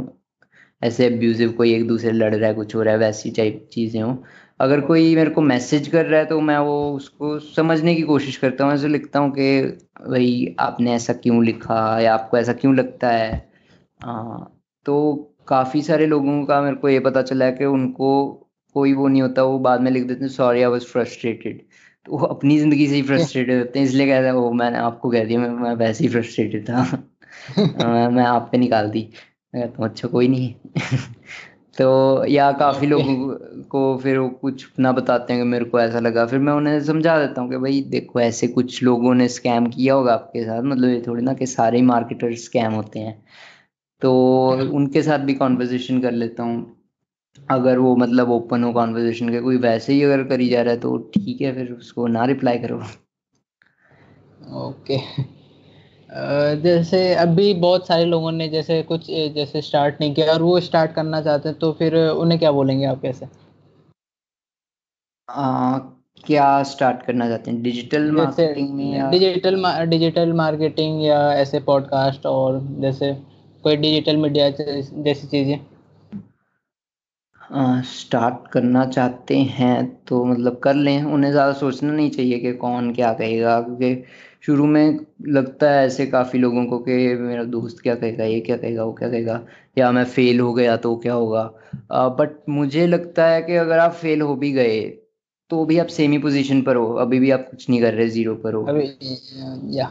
ऐसे 0.83 1.07
एब्यूजिव 1.07 1.53
कोई 1.53 1.75
एक 1.75 1.87
दूसरे 1.89 2.13
लड़ 2.13 2.35
रहा 2.35 2.49
है 2.49 2.55
कुछ 2.55 2.75
हो 2.77 2.83
रहा 2.83 2.95
है 2.95 3.01
वैसी 3.01 3.31
टाइप 3.31 3.69
चीज़ें 3.73 4.03
हों। 4.03 4.17
अगर 4.61 4.81
कोई 4.81 5.17
मेरे 5.17 5.31
को 5.31 5.41
मैसेज 5.43 5.89
कर 5.89 6.07
रहा 6.07 6.21
है 6.21 6.27
तो 6.27 6.41
मैं 6.41 6.59
वो 6.59 6.77
उसको 6.93 7.39
समझने 7.41 7.95
की 7.95 8.03
कोशिश 8.03 8.37
करता 8.37 8.65
हूँ 8.65 8.75
ऐसे 8.75 8.89
लिखता 8.89 9.19
हूँ 9.19 9.33
कि 9.33 9.63
भाई 10.11 10.57
आपने 10.61 10.95
ऐसा 10.95 11.13
क्यों 11.15 11.45
लिखा 11.45 12.01
या 12.01 12.15
आपको 12.15 12.39
ऐसा 12.39 12.53
क्यों 12.55 12.75
लगता 12.77 13.11
है? 13.11 13.51
आ, 14.01 14.39
तो 14.87 15.35
काफ़ी 15.49 15.83
सारे 15.83 16.07
लोगों 16.07 16.45
का 16.47 16.61
मेरे 16.63 16.77
को 16.77 16.89
ये 16.89 17.01
पता 17.01 17.23
चला 17.23 17.45
है 17.45 17.53
कि 17.53 17.65
उनको 17.67 18.11
कोई 18.77 18.93
वो 18.95 19.09
नहीं 19.09 19.23
होता 19.23 19.43
वो 19.43 19.59
बाद 19.61 19.81
में 19.81 19.91
लिख 19.91 20.05
देते 20.05 20.21
हैं 20.21 20.29
सॉरी 20.29 20.63
आई 20.63 20.67
वॉज़ 20.67 20.87
फ्रस्ट्रेटेड 20.87 21.63
तो 22.07 22.19
वो 22.19 22.27
अपनी 22.27 22.59
ज़िंदगी 22.59 22.89
से 22.89 22.95
ही 22.95 23.03
फ्रस्ट्रेटेड 23.07 23.59
होते 23.59 23.79
हैं 23.79 23.87
इसलिए 23.87 24.07
कहते 24.07 24.27
हैं 24.27 24.33
वो 24.33 24.53
मैंने 24.53 24.79
आपको 24.79 25.11
कह 25.11 25.25
दिया 25.25 25.41
मैं, 25.41 25.49
मैं 25.49 25.75
वैसे 25.75 26.05
ही 26.05 26.11
फ्रस्ट्रेटेड 26.11 26.69
था। 26.69 26.83
मैं, 27.59 28.09
मैं 28.09 28.25
आप 28.25 28.49
पे 28.53 28.59
निकाल 28.59 28.91
दी। 28.91 29.09
मैं 29.55 29.63
कहता 29.63 29.83
हूँ 29.83 29.91
अच्छा 29.91 30.09
कोई 30.09 30.29
नहीं। 30.29 30.55
तो 31.79 32.25
या 32.25 32.53
काफ़ी 32.53 32.87
लोगों 32.87 33.37
को 33.63 33.99
फिर 33.99 34.19
वो 34.19 34.29
कुछ 34.29 34.67
ना 34.79 34.93
बताते 34.93 35.33
हैं 35.33 35.43
कि 35.43 35.49
मेरे 35.49 35.65
को 35.65 35.81
ऐसा 35.81 36.01
लगा। 36.01 36.27
फिर 36.27 36.39
मैं 36.39 36.53
उन्हें 36.53 36.81
समझा 36.85 37.19
देता 37.19 37.41
हूँ 37.41 37.51
कि 37.51 37.57
भाई 37.57 37.81
देखो 37.83 38.21
ऐसे 38.21 38.49
कुछ 38.49 38.83
लोगों 38.83 39.15
ने 39.15 39.29
स्कैम 39.29 39.67
किया 39.67 39.95
होगा 39.95 40.13
आपके 40.13 40.45
साथ 40.45 40.63
मतलब 40.63 40.89
ये 40.89 41.05
थोड़ी 41.07 41.23
ना 41.23 41.35
कि 41.35 41.47
सारे 41.47 41.79
ही 41.79 41.85
मार्केटर 41.85 42.35
स्कैम 42.35 42.73
होते 42.73 42.99
हैं। 42.99 43.25
तो 44.03 44.49
उनके 44.73 45.03
साथ 45.03 45.19
भी 45.19 45.35
कॉन्वर्जेशन 45.35 46.01
कर 46.01 46.13
लेता 46.13 46.43
हूँ। 46.43 46.76
अगर 47.49 47.79
वो 47.79 47.95
मतलब 47.97 48.31
ओपन 48.31 48.65
हो 48.65 48.73
कॉन्वर्जेशन 48.73 49.29
के 49.31 49.41
कोई 49.41 49.57
वैसे 49.59 49.93
ही 49.93 50.03
अगर 50.03 50.23
करी 50.29 50.49
जा 50.49 50.63
रहा 50.63 50.75
है 50.75 50.81
तो 50.81 50.97
ठीक 51.15 51.41
है 51.41 51.53
फिर 51.55 51.73
उसको 51.73 52.07
ना 52.09 52.25
रिप्लाई 52.25 52.59
करो। 52.59 52.81
ओके 54.65 54.97
जैसे 56.63 56.99
अभी 57.15 57.53
बहुत 57.57 57.87
सारे 57.87 58.05
लोगों 58.05 58.33
ने 58.33 58.49
जैसे 58.49 58.83
कुछ 58.83 59.07
जैसे 59.35 59.63
स्टार्ट 59.63 60.01
नहीं 60.01 60.15
किया 60.15 60.33
और 60.33 60.43
वो 60.43 60.59
स्टार्ट 60.61 60.93
करना 60.93 61.21
चाहते 61.23 61.49
हैं 61.49 61.59
तो 61.59 61.73
फिर 61.73 61.97
उन्हें 61.97 62.39
क्या 62.39 62.53
बोलेंगे 62.53 62.85
आप 62.87 63.01
कैसे? 63.03 63.27
आ, 65.29 65.79
क्या 66.25 66.63
स्टार्ट 66.65 67.03
करना 67.03 67.29
चाहते 67.29 67.51
हैं? 67.51 67.63
डिजिटल 67.63 68.11
मार्केटिंग 68.13 68.75
में 68.75 68.93
या 68.93 69.11
डिजिटल 69.11 69.63
डिजिटल 69.87 70.33
मार्केटिंग 70.33 71.03
या 71.05 71.19
ऐसे 71.35 71.61
पॉडकास्ट 71.63 72.27
और 72.27 72.61
जैसे 72.81 73.13
कोई 73.65 73.77
डिजिटल 73.77 74.17
मीडिया 74.17 74.49
जैसी 74.51 75.27
चीज़ें। 75.27 75.59
स्टार्ट 77.51 78.51
करना 78.53 78.85
चाहते 78.87 79.37
हैं 79.39 79.85
तो 80.09 80.25
मतलब 80.25 80.59
कर 80.59 80.75
लें। 80.75 81.03
उन्हें 81.05 81.31
ज़्यादा 81.31 81.53
सोचना 81.55 81.93
नहीं 81.93 82.11
चाहिए 82.11 82.39
कि 82.39 82.53
कौन 82.55 82.93
क्या 82.95 83.13
कहेगा 83.15 83.61
क्योंकि 83.61 84.05
शुरू 84.47 84.67
में 84.67 84.99
लगता 85.29 85.71
है 85.71 85.85
ऐसे 85.87 86.07
काफ़ी 86.07 86.39
लोगों 86.39 86.65
को 86.67 86.79
कि 86.79 86.93
मेरा 87.17 87.45
दोस्त 87.47 87.81
क्या 87.83 87.95
कहेगा 87.95 88.25
ये 88.25 88.41
क्या 88.41 88.57
कहेगा 88.57 88.85
वो 88.85 88.93
क्या 88.93 89.09
कहेगा 89.09 89.41
या 89.79 89.91
मैं 89.93 90.05
फ़ेल 90.07 90.41
हो 90.41 90.53
गया 90.55 90.77
तो 90.77 90.95
क्या 90.97 91.15
होगा। 91.15 91.45
बट 92.19 92.37
मुझे 92.49 92.87
लगता 92.87 93.27
है 93.27 93.41
कि 93.43 93.57
अगर 93.57 93.79
आप 93.79 93.93
फेल 93.95 94.21
हो 94.23 94.35
भी 94.37 94.53
गए 94.53 94.81
तो 95.51 95.65
भी 95.65 95.79
आप 95.79 95.87
सेमी 95.89 96.19
पोजीशन 96.19 96.63
पर 96.63 96.77
हो 96.77 96.93
अभी 96.99 97.19
भी 97.19 97.31
आप 97.31 97.47
कुछ 97.51 97.69
नहीं 97.71 97.81
कर 97.81 97.95
रहे 97.95 98.09
ज़ीरो 98.09 98.35
पर 98.35 98.55
हो। 98.55 98.65
अभी 98.65 99.77
या। 99.77 99.87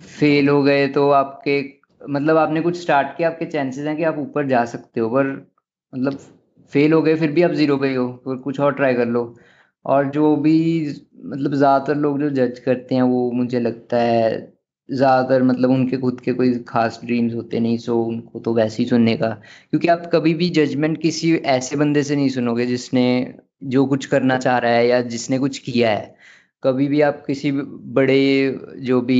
फेल 0.00 0.48
हो 0.48 0.62
गए 0.62 0.86
तो 0.88 1.08
आपके 1.12 1.60
मतलब 2.00 2.36
आपने 2.36 2.60
कुछ 2.60 2.80
स्टार्ट 2.80 3.16
किया 3.16 3.28
आपके 3.28 3.46
चांसेस 3.46 3.86
हैं 3.86 3.96
कि 3.96 4.04
आप 4.04 4.18
ऊपर 4.18 4.46
जा 4.48 4.64
सकते 4.66 5.00
हो 5.00 5.08
पर 5.08 5.26
मतलब 5.92 6.18
फेल 6.72 6.92
हो 6.92 7.00
गए, 7.02 7.14
फिर 7.16 7.32
भी 7.32 7.42
आप 7.42 7.50
ज़ीरो 7.52 7.76
पे 7.78 7.94
हो 7.94 8.08
तो 8.24 8.36
कुछ 8.40 8.60
और 8.60 8.74
ट्राई 8.74 8.94
कर 8.94 9.06
लो। 9.08 9.34
और 9.84 10.10
जो 10.12 10.34
भी 10.38 10.54
मतलब 11.26 11.54
ज़्यादातर 11.54 11.96
लोग 11.96 12.18
जो 12.20 12.28
जज 12.32 12.58
करते 12.60 12.94
हैं, 12.94 13.02
वो 13.02 13.30
मुझे 13.32 13.60
लगता 13.60 13.96
है 13.98 14.30
ज़्यादातर 14.88 15.42
मतलब 15.42 15.70
उनके 15.70 15.96
खुद 15.98 16.20
के 16.20 16.32
कोई 16.32 16.54
खास 16.68 17.00
ड्रीम्स 17.04 17.34
होते 17.34 17.60
नहीं 17.60 17.78
सो 17.78 18.02
उनको 18.04 18.38
तो 18.40 18.54
वैसे 18.54 18.82
ही 18.82 18.88
सुनने 18.88 19.16
का। 19.16 19.28
क्योंकि 19.70 19.88
आप 19.88 20.10
कभी 20.14 20.34
भी 20.34 20.48
जजमेंट 20.52 21.00
किसी 21.02 21.34
ऐसे 21.36 21.76
बंदे 21.76 22.02
से 22.02 22.16
नहीं 22.16 22.28
सुनोगे 22.30 22.66
जिसने 22.66 23.04
जो 23.66 23.84
कुछ 23.86 24.06
करना 24.06 24.38
चाह 24.38 24.58
रहा 24.58 24.72
है 24.72 24.86
या 24.88 25.00
जिसने 25.04 25.38
कुछ 25.38 25.58
किया 25.60 25.90
है। 25.90 26.14
कभी 26.62 26.86
भी 26.88 27.00
आप 27.00 27.22
किसी 27.26 27.50
बड़े 27.52 28.58
जो 28.78 29.00
भी 29.00 29.18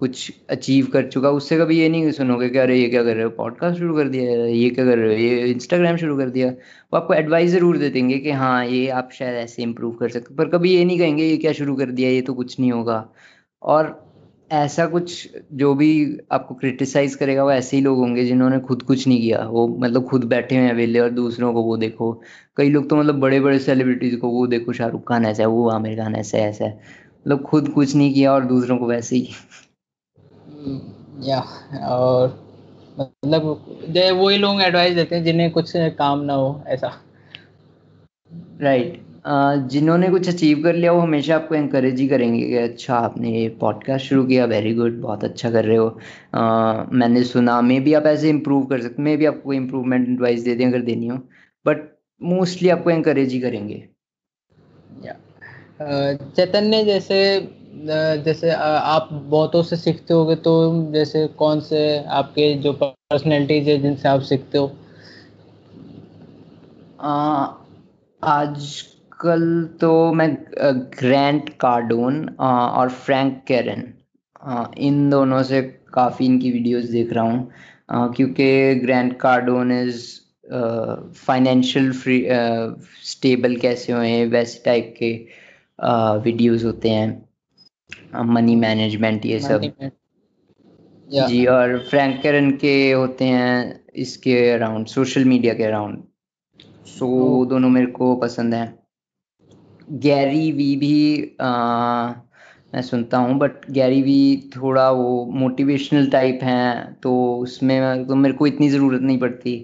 कुछ 0.00 0.32
अचीव 0.50 0.86
कर 0.92 1.06
चुका 1.08 1.30
उससे 1.30 1.58
कभी 1.58 1.78
ये 1.78 1.88
नहीं 1.88 2.10
सुनोगे 2.12 2.48
कि 2.48 2.58
अरे 2.58 2.76
ये 2.78 2.88
क्या 2.88 3.02
कर 3.04 3.14
रहे 3.14 3.24
हो? 3.24 3.30
पॉडकास्ट 3.30 3.78
शुरू 3.78 3.96
कर 3.96 4.08
दिया, 4.08 4.30
ये 4.46 4.70
क्या 4.70 4.84
कर 4.84 4.98
रहे 4.98 5.08
हो? 5.08 5.20
ये 5.20 5.46
इंस्टाग्राम 5.46 5.96
शुरू 5.96 6.16
कर 6.18 6.30
दिया। 6.30 6.48
वो 6.48 6.96
आपको 6.96 7.14
एडवाइस 7.14 7.50
ज़रूर 7.50 7.78
दे 7.78 7.90
देंगे 7.90 8.18
कि 8.18 8.30
हाँ 8.32 8.64
ये 8.66 8.88
आप 8.90 9.10
शायद 9.12 9.36
ऐसे 9.36 9.62
इम्प्रूव 9.62 9.92
कर 9.92 10.08
सकते 10.08 10.34
पर 10.34 10.48
कभी 10.48 10.74
ये 10.74 10.84
नहीं 10.84 10.98
कहेंगे, 10.98 11.24
ये 11.24 11.36
क्या 11.36 11.52
शुरू 11.52 11.76
कर 11.76 11.90
दिया, 11.90 12.10
ये 12.10 12.22
तो 12.22 12.34
कुछ 12.34 12.58
नहीं 12.60 12.72
होगा। 12.72 13.08
और 13.62 14.09
ऐसा 14.50 14.86
कुछ 14.86 15.36
जो 15.52 15.74
भी 15.74 15.88
आपको 16.32 16.54
क्रिटिसाइज 16.54 17.14
करेगा 17.14 17.44
वो 17.44 17.50
ऐसे 17.52 17.76
ही 17.76 17.82
लोग 17.82 17.98
होंगे 17.98 18.24
जिन्होंने 18.24 18.58
खुद 18.60 18.82
कुछ 18.82 19.06
नहीं 19.08 19.20
किया। 19.20 19.38
वो 19.44 19.66
मतलब 19.68 20.06
खुद 20.08 20.24
बैठे 20.24 20.56
हुए 20.56 20.64
हैं 20.66 20.74
वेले 20.74 21.00
और 21.00 21.10
दूसरों 21.10 21.52
को 21.54 21.62
वो 21.62 21.76
देखो। 21.76 22.12
कई 22.56 22.70
लोग 22.70 22.88
तो 22.90 22.96
मतलब 22.96 23.20
बड़े 23.20 23.40
बड़े 23.40 23.58
सेलिब्रिटीज 23.58 24.16
को 24.16 24.28
वो 24.28 24.46
देखो 24.46 24.72
शाहरुख 24.72 25.08
खान 25.08 25.26
ऐसा 25.26 25.42
है 25.42 25.48
वो 25.48 25.68
आमिर 25.70 25.96
खान 25.96 26.16
ऐसा 26.16 26.38
है 26.38 26.48
ऐसा 26.48 26.64
है। 26.64 26.80
मतलब 27.20 27.42
खुद 27.42 27.68
कुछ 27.68 27.94
नहीं 27.96 28.14
किया 28.14 28.32
और 28.32 28.44
दूसरों 28.44 28.78
को 28.78 28.86
वैसे 28.86 29.16
ही। 29.16 29.28
या 31.28 31.40
और 31.88 32.38
मतलब 33.00 33.42
वही 34.18 34.36
लोग 34.38 34.62
एडवाइस 34.62 34.94
देते 34.94 35.16
हैं 35.16 35.24
जिन्हें 35.24 35.50
कुछ 35.50 35.72
काम 35.76 36.20
ना 36.20 36.34
हो 36.34 36.64
ऐसा। 36.66 36.92
Right 38.60 38.92
right. 38.92 39.09
जिन्होंने 39.24 40.08
कुछ 40.08 40.28
अचीव 40.28 40.62
कर 40.62 40.74
लिया 40.74 40.92
वो 40.92 41.00
हमेशा 41.00 41.34
आपको 41.36 41.54
इंकरेज 41.54 42.00
ही 42.00 42.06
करेंगे 42.08 42.40
कि 42.42 42.56
अच्छा 42.58 42.96
आपने 42.96 43.30
ये 43.32 43.48
पॉडकास्ट 43.60 44.06
शुरू 44.06 44.24
किया 44.26 44.44
वेरी 44.44 44.74
गुड 44.74 45.00
बहुत 45.00 45.24
अच्छा 45.24 45.50
कर 45.50 45.64
रहे 45.64 45.76
हो। 45.76 45.88
आ, 46.34 46.84
मैंने 46.92 47.22
सुना 47.24 47.60
मे 47.62 47.78
भी 47.80 47.94
आप 47.94 48.06
ऐसे 48.06 48.30
इम्प्रूव 48.30 48.64
कर 48.66 48.80
सकते 48.80 49.02
मे 49.02 49.16
भी 49.16 49.26
आपको 49.26 49.52
इम्प्रूवमेंट 49.52 50.08
एडवाइस 50.08 50.40
दे 50.44 50.54
दें 50.54 50.66
अगर 50.66 50.82
देनी 50.82 51.06
हो 51.06 51.16
बट 51.66 51.88
मोस्टली 52.20 52.68
आपको 52.68 52.90
इंकरेज 52.90 53.32
ही 53.32 53.40
करेंगे। 53.40 53.82
चैतन्य 56.36 56.82
जैसे 56.84 57.18
जैसे 58.24 58.50
आप 58.50 59.08
बहुतों 59.12 59.62
से 59.62 59.76
सीखते 59.76 60.14
होगे 60.14 60.34
तो 60.36 60.52
जैसे 60.92 61.26
कौन 61.38 61.60
से 61.60 61.80
आपके 62.12 62.52
जो 62.58 62.72
पर्सनैलिटीज 62.82 63.68
है 63.68 63.76
जिनसे 63.82 64.08
आप 64.08 64.20
सीखते 64.22 64.58
हो? 64.58 64.72
आज 68.22 68.66
आजकल 69.20 69.76
तो 69.80 70.12
मैं 70.12 70.28
ग्रैंट 70.98 71.48
कार्डोन 71.60 72.28
और 72.40 72.90
फ्रैंक 72.90 73.42
कैरन 73.48 73.82
इन 74.78 75.10
दोनों 75.10 75.42
से 75.42 75.60
काफ़ी 75.94 76.26
इनकी 76.26 76.50
वीडियोस 76.52 76.84
देख 76.90 77.12
रहा 77.12 77.24
हूँ 77.24 78.12
क्योंकि 78.14 78.74
Grant 78.84 79.12
Cardone 79.20 79.72
is 79.72 80.00
financial 81.26 81.92
free 81.92 82.18
stable 83.10 83.56
कैसे 83.56 83.92
हुए 83.92 84.08
हैं 84.08 84.26
वैसे 84.30 84.62
टाइप 84.64 84.94
के 84.98 85.12
वीडियोस 86.24 86.64
होते 86.64 86.90
हैं 86.90 88.24
मनी 88.34 88.56
मैनेजमेंट 88.56 89.26
ये 89.26 89.40
सब। 89.40 89.70
जी 91.08 91.44
और 91.48 91.78
फ्रैंक 91.90 92.20
कैरन 92.22 92.50
के 92.56 92.74
होते 92.92 93.24
हैं 93.26 93.84
इसके 94.02 94.38
अराउंड 94.50 94.86
सोशल 94.86 95.24
मीडिया 95.24 95.54
के 95.54 95.64
अराउंड 95.64 96.02
सो 96.88 97.06
so, 97.06 97.48
दोनों 97.50 97.68
मेरे 97.70 97.86
को 97.92 98.14
पसंद 98.16 98.54
हैं। 98.54 98.79
गैरी 99.90 100.50
वी 100.52 100.74
भी 100.76 101.36
आ, 101.40 102.08
मैं 102.74 102.82
सुनता 102.82 103.18
हूँ 103.18 103.38
बट 103.38 103.70
गैरी 103.70 104.02
वी 104.02 104.50
थोड़ा 104.56 104.90
वो 104.90 105.24
मोटिवेशनल 105.34 106.06
टाइप 106.10 106.40
हैं 106.42 106.94
तो 107.02 107.14
उसमें 107.36 108.06
तो 108.06 108.14
मेरे 108.14 108.34
को 108.34 108.46
इतनी 108.46 108.68
ज़रूरत 108.68 109.00
नहीं 109.02 109.18
पड़ती। 109.18 109.56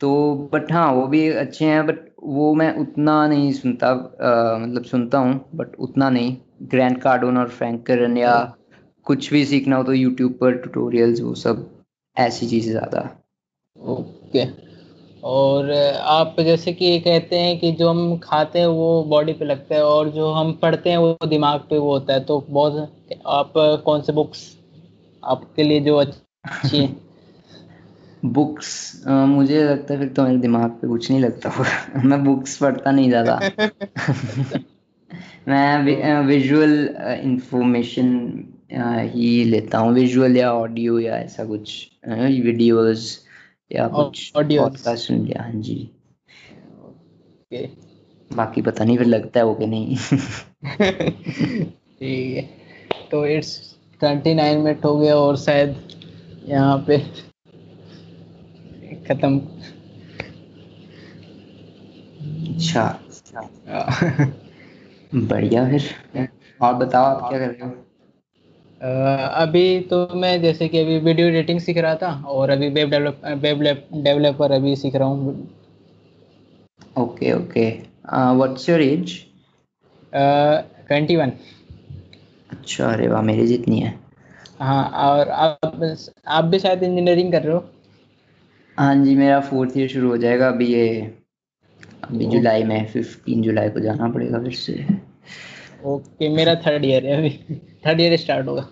तो 0.00 0.10
बट 0.52 0.72
हाँ 0.72 0.92
वो 0.92 1.06
भी 1.06 1.28
अच्छे 1.28 1.64
हैं 1.64 1.86
बट 1.86 1.98
वो 2.22 2.54
मैं 2.54 2.74
उतना 2.76 3.26
नहीं 3.28 3.52
सुनता 3.52 3.88
आ, 3.88 4.58
मतलब 4.58 4.84
सुनता 4.84 5.18
हूँ 5.18 5.44
बट 5.54 5.76
उतना 5.78 6.10
नहीं। 6.10 6.36
ग्रैंड 6.62 7.00
कार्डोन 7.02 7.38
और 7.38 7.48
फ्रैंकरन 7.48 8.16
या 8.18 8.56
कुछ 9.06 9.30
भी 9.32 9.44
सीखना 9.44 9.76
हो 9.76 9.84
तो 9.84 9.92
यूट्यूब 9.92 10.32
पर 10.32 10.56
ट्यूटोरियल्स 10.56 11.20
वो 11.20 11.34
सब 11.34 11.68
ऐसी 12.16 12.46
चीज़ें 12.46 12.70
ज़्यादा। 12.72 13.08
Okay 13.78 14.44
okay. 14.44 14.69
और 15.24 15.70
आप 16.02 16.36
जैसे 16.40 16.72
कि 16.72 16.98
कहते 17.00 17.38
हैं 17.38 17.58
कि 17.58 17.72
जो 17.72 17.88
हम 17.90 18.16
खाते 18.16 18.58
हैं 18.58 18.66
वो 18.66 19.04
बॉडी 19.04 19.32
पे 19.32 19.44
लगता 19.44 19.74
है 19.74 19.82
और 19.84 20.08
जो 20.08 20.30
हम 20.32 20.52
पढ़ते 20.52 20.90
हैं 20.90 20.98
वो 20.98 21.26
दिमाग 21.28 21.60
पे 21.60 21.78
वो 21.78 21.92
होता 21.92 22.12
है। 22.12 22.24
तो 22.24 22.44
बहुत 22.50 22.92
आप 23.26 23.52
कौन 23.56 24.02
से 24.02 24.12
बुक्स 24.12 24.56
आपके 25.24 25.62
लिए 25.62 25.80
जो 25.80 25.96
अच्छी 25.96 26.88
बुक्स 28.24 29.02
मुझे 29.08 29.62
लगता 29.64 29.94
है 29.94 30.00
फिर 30.00 30.08
तो 30.08 30.22
मेरे 30.22 30.38
दिमाग 30.38 30.70
पे 30.70 30.88
कुछ 30.88 31.10
नहीं 31.10 31.20
लगता 31.20 31.48
होगा। 31.48 32.02
मैं 32.04 32.24
बुक्स 32.24 32.56
पढ़ता 32.56 32.90
नहीं 32.90 33.08
ज़्यादा। 33.08 33.38
मैं 35.48 36.22
विजुअल 36.26 36.72
इंफॉर्मेशन 37.22 38.08
ही 39.14 39.44
लेता 39.44 39.78
हूँ। 39.78 39.92
विजुअल 39.94 40.36
या 40.36 40.52
ऑडियो 40.52 40.98
या 40.98 41.16
ऐसा 41.16 41.44
कुछ 41.44 41.88
वीडियोस 42.08 43.18
या 43.70 43.88
कुछ 43.88 44.30
पॉडकास्ट 44.34 45.06
सुन 45.06 45.24
लिया 45.26 45.42
हाँ 45.42 45.52
जी। 45.52 45.90
ओके। 46.84 47.66
बाकी 48.30 48.62
पता 48.62 48.84
नहीं 48.84 48.98
फिर 48.98 49.06
लगता 49.06 49.40
है 49.40 49.46
वो 49.46 49.54
कि 49.54 49.66
नहीं। 49.66 49.96
ठीक 52.00 52.36
है। 52.36 52.42
तो 53.10 53.26
इट्स 53.26 53.76
ट्वेंटी 54.00 54.34
नाइन 54.34 54.58
मिनट 54.58 54.84
हो 54.84 54.98
गया 54.98 55.16
और 55.16 55.36
शायद 55.36 55.76
यहाँ 56.48 56.84
पे 56.88 56.98
खत्म। 59.08 59.38
अच्छा 62.54 62.82
अच्छा। 62.82 64.26
बढ़िया 65.14 65.64
फिर। 65.70 66.28
और 66.62 66.74
बताओ 66.74 67.04
आप 67.04 67.28
क्या 67.30 67.38
कर 67.38 67.48
रहे 67.48 67.68
हो? 67.68 67.84
अभी 68.80 69.80
तो 69.90 70.06
मैं 70.16 70.40
जैसे 70.42 70.68
कि 70.68 70.78
अभी 70.78 70.98
वीडियो 70.98 71.26
एडिटिंग 71.28 71.60
सीख 71.60 71.78
रहा 71.78 71.94
था 71.96 72.12
और 72.28 72.50
अभी 72.50 72.68
वेब 72.68 72.90
डेवलप 72.90 73.20
वेब 73.42 73.62
डेवलपर 74.04 74.52
अभी 74.52 74.74
सीख 74.76 74.94
रहा 74.94 75.08
हूँ। 75.08 75.48
Okay 76.98 77.32
okay 77.32 77.68
what's 78.10 78.68
your 78.68 78.80
age 78.82 79.12
twenty 80.12 81.16
one 81.16 81.32
अच्छा 82.50 82.86
अरे 82.92 83.08
वाह 83.08 83.22
मेरी 83.22 83.46
जितनी 83.46 83.80
है। 83.80 83.94
हाँ 84.60 84.84
और 85.02 85.28
आप 85.28 85.82
आप 86.28 86.44
भी 86.44 86.58
शायद 86.58 86.82
इंजीनियरिंग 86.82 87.32
कर 87.32 87.42
रहे 87.42 87.54
हो? 87.54 87.64
हाँ 88.78 88.94
जी 89.04 89.14
मेरा 89.16 89.40
फोर्थ 89.40 89.76
ईयर 89.76 89.88
शुरू 89.88 90.08
हो 90.08 90.16
जाएगा 90.16 90.48
अभी 90.48 90.66
ये 90.66 90.88
अभी 92.04 92.24
जुलाई 92.26 92.64
में 92.64 92.86
फिफ्टीन 92.92 93.42
जुलाई 93.42 93.68
को 93.70 93.80
जाना 93.80 94.08
पड़ेगा 94.12 94.42
फिर 94.42 94.52
से। 94.54 94.84
ओके 95.86 96.28
मेरा 96.28 96.54
थर्ड 96.66 96.84
ईयर 96.84 97.06
है 97.06 97.16
अभी। 97.18 97.60
थर्ड 97.82 98.00
ईयर 98.00 98.16
स्टार्ट 98.16 98.46
होगा। 98.46 98.68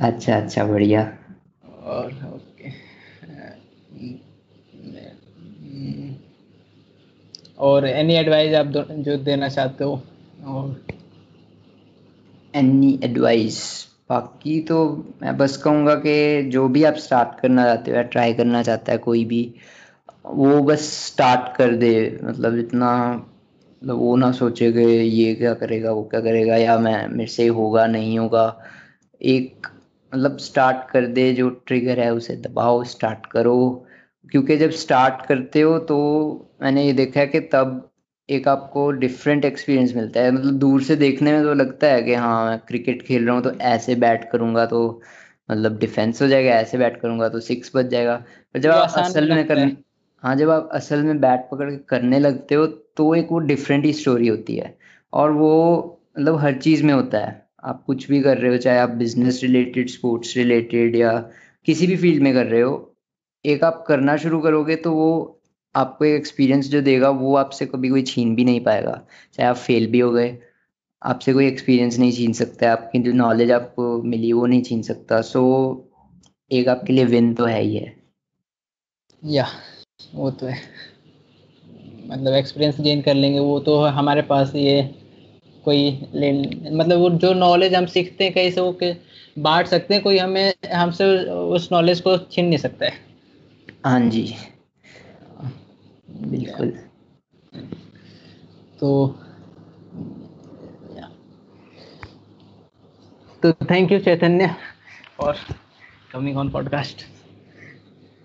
अच्छा 0.00 0.36
अच्छा 0.36 0.64
बढ़िया। 0.64 1.02
और 1.84 2.12
ओके 2.26 2.72
और 7.58 7.86
एनी 7.86 8.14
एडवाइस 8.14 8.54
आप 8.54 8.66
जो 8.66 9.16
देना 9.16 9.48
चाहते 9.48 9.84
हो? 9.84 10.02
और 10.46 10.80
एनी 12.54 12.98
एडवाइस 13.04 13.60
बाकी 14.10 14.58
तो 14.60 14.76
मैं 15.22 15.36
बस 15.36 15.56
कहूँगा 15.56 15.94
कि 15.96 16.42
जो 16.52 16.66
भी 16.68 16.82
आप 16.84 16.94
स्टार्ट 16.96 17.38
करना 17.40 17.64
चाहते 17.64 17.90
हो 17.90 17.96
या 17.96 18.02
ट्राई 18.14 18.34
करना 18.34 18.62
चाहता 18.62 18.92
है 18.92 18.98
कोई 18.98 19.24
भी 19.24 19.42
वो 20.26 20.62
बस 20.62 20.82
स्टार्ट 21.06 21.56
कर 21.56 21.74
दे। 21.76 22.20
मतलब 22.24 22.58
इतना 22.58 22.90
मतलब 23.84 23.98
वो 23.98 24.14
ना 24.16 24.30
सोचे 24.32 24.70
कि 24.72 24.80
ये 24.80 25.34
क्या 25.34 25.52
करेगा 25.54 25.90
वो 25.92 26.02
क्या 26.04 26.20
करेगा 26.20 26.56
या 26.56 26.76
मैं 26.78 27.06
मेरे 27.08 27.26
से 27.30 27.46
होगा 27.48 27.86
नहीं 27.86 28.18
होगा। 28.18 28.44
एक 29.20 29.66
मतलब 30.12 30.36
स्टार्ट 30.38 30.90
कर 30.90 31.06
दे 31.06 31.32
जो 31.34 31.48
ट्रिगर 31.66 32.00
है 32.00 32.12
उसे 32.14 32.36
दबाओ 32.36 32.82
स्टार्ट 32.84 33.26
करो। 33.26 33.56
क्योंकि 34.32 34.56
जब 34.56 34.70
स्टार्ट 34.72 35.26
करते 35.26 35.60
हो 35.60 35.78
तो 35.80 35.96
मैंने 36.62 36.84
ये 36.86 36.92
देखा 36.92 37.20
है 37.20 37.26
कि 37.26 37.40
तब 37.52 37.90
एक 38.28 38.48
आपको 38.48 38.90
डिफरेंट 38.92 39.44
एक्सपीरियंस 39.44 39.94
मिलता 39.96 40.20
है। 40.20 40.30
मतलब 40.30 40.58
दूर 40.58 40.82
से 40.82 40.96
देखने 40.96 41.32
में 41.32 41.42
तो 41.42 41.54
लगता 41.54 41.86
है 41.86 42.02
कि 42.02 42.14
हाँ 42.14 42.44
मैं 42.46 42.58
क्रिकेट 42.58 43.02
खेल 43.02 43.26
रहा 43.26 43.34
हूँ 43.34 43.42
तो 43.44 43.50
ऐसे 43.62 43.94
बैट 43.96 44.28
करूँगा 44.32 44.66
तो 44.66 44.80
मतलब 45.50 45.78
डिफेंस 45.78 46.22
हो 46.22 46.28
जाएगा 46.28 46.50
ऐसे 46.52 46.78
बैट 46.78 47.00
करूँगा 47.00 47.28
तो 47.28 47.40
सिक्स 47.40 47.70
बच 47.76 47.86
जाएगा। 47.86 48.16
पर 48.54 48.60
जब 48.60 48.70
आप 48.70 48.94
असल 48.98 49.30
में 49.30 49.46
कर 49.46 49.58
हाँ। 50.22 50.34
जब 50.36 50.50
आप 50.50 50.68
असल 50.72 51.02
में 51.02 51.20
बैट 51.20 51.48
पकड़ 51.52 51.70
के 51.70 51.76
करने 51.88 52.18
लगते 52.18 52.54
हो 52.54 52.66
तो 52.96 53.14
एक 53.14 53.28
वो 53.32 53.38
डिफरेंट 53.38 53.84
ही 53.84 53.92
स्टोरी 53.92 54.28
होती 54.28 54.56
है। 54.56 54.78
और 55.12 55.30
वो 55.32 55.52
मतलब 56.18 56.36
हर 56.36 56.54
चीज़ 56.58 56.84
में 56.84 56.94
होता 56.94 57.18
है। 57.18 57.46
आप 57.64 57.84
कुछ 57.86 58.08
भी 58.08 58.20
कर 58.22 58.38
रहे 58.38 58.50
हो 58.50 58.56
चाहे 58.56 58.78
आप 58.78 58.90
बिज़नेस 58.90 59.40
रिलेटेड 59.42 59.88
स्पोर्ट्स 59.88 60.36
रिलेटेड 60.36 60.96
या 60.96 61.18
किसी 61.66 61.86
भी 61.86 61.96
फ़ील्ड 61.96 62.22
में 62.22 62.34
कर 62.34 62.46
रहे 62.46 62.60
हो 62.60 62.96
एक 63.44 63.64
आप 63.64 63.84
करना 63.88 64.16
शुरू 64.16 64.40
करोगे 64.40 64.76
तो 64.76 64.92
वो 64.92 65.40
आपको 65.74 66.04
एक 66.04 66.14
एक्सपीरियंस 66.14 66.68
जो 66.68 66.80
देगा 66.82 67.10
वो 67.10 67.34
आपसे 67.36 67.66
कभी 67.66 67.88
कोई 67.88 68.02
छीन 68.02 68.34
भी 68.34 68.44
नहीं 68.44 68.60
पाएगा। 68.60 69.06
चाहे 69.32 69.48
आप 69.50 69.56
फेल 69.56 69.86
भी 69.86 70.00
हो 70.00 70.10
गए 70.12 70.38
आपसे 71.02 71.32
कोई 71.32 71.46
एक्सपीरियंस 71.46 71.98
नहीं 71.98 72.12
छीन 72.12 72.32
सकता 72.32 72.72
आपकी 72.72 72.98
जो 72.98 73.12
नॉलेज 73.12 73.50
आपको 73.50 74.02
मिली 74.02 74.32
वो 74.32 74.46
नहीं 74.46 74.62
छीन 74.62 74.82
सकता। 74.82 75.20
सो 75.20 75.42
so, 75.42 76.52
एक 76.52 76.68
आपके 76.68 76.92
लिए 76.92 77.04
विन 77.04 77.34
तो 77.34 77.44
है 77.44 77.62
ही 77.62 77.76
है। 77.76 77.96
या 79.24 79.46
वो 80.14 80.30
तो 80.30 80.46
है। 80.46 80.56
मतलब 82.06 82.34
एक्सपीरियंस 82.34 82.80
गेन 82.80 83.02
कर 83.02 83.14
लेंगे 83.14 83.38
वो 83.38 83.58
तो 83.60 83.80
हमारे 83.84 84.22
पास 84.22 84.54
ये 84.54 84.82
कोई 85.64 85.90
ले 86.14 86.32
मतलब 86.70 86.98
वो 86.98 87.10
जो 87.10 87.32
नॉलेज 87.34 87.74
हम 87.74 87.86
सीखते 87.86 88.24
हैं 88.24 88.32
कहीं 88.32 88.50
से 88.50 88.60
वो 88.60 88.72
के 88.72 88.92
बांट 89.38 89.66
सकते 89.66 89.94
हैं 89.94 90.02
कोई 90.02 90.18
हमें 90.18 90.54
हमसे 90.72 91.04
उस 91.28 91.68
नॉलेज 91.72 92.00
को 92.00 92.16
छीन 92.18 92.46
नहीं 92.46 92.58
सकता 92.58 92.86
है। 92.86 92.92
हाँ 93.84 94.00
जी। 94.00 94.34
बिल्कुल। 96.08 96.70
तो 98.80 99.06
तो 103.42 103.52
थैंक 103.70 103.92
यू 103.92 103.98
चैतन्य 103.98 104.54
और 105.20 105.36
कमिंग 106.12 106.36
ऑन 106.36 106.50
पॉडकास्ट 106.50 107.04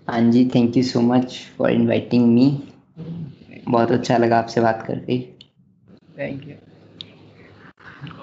हाँ 0.08 0.20
जी 0.30 0.44
thank 0.54 0.76
you 0.76 0.82
so 0.82 1.00
much 1.00 1.38
for 1.58 1.70
inviting 1.70 2.26
me 2.26 2.46
बहुत 3.68 3.90
अच्छा 3.92 4.16
लगा 4.18 4.38
आपसे 4.38 4.60
बात 4.60 4.84
करके। 4.86 5.18
थैंक 6.18 6.46
यू 6.48 6.54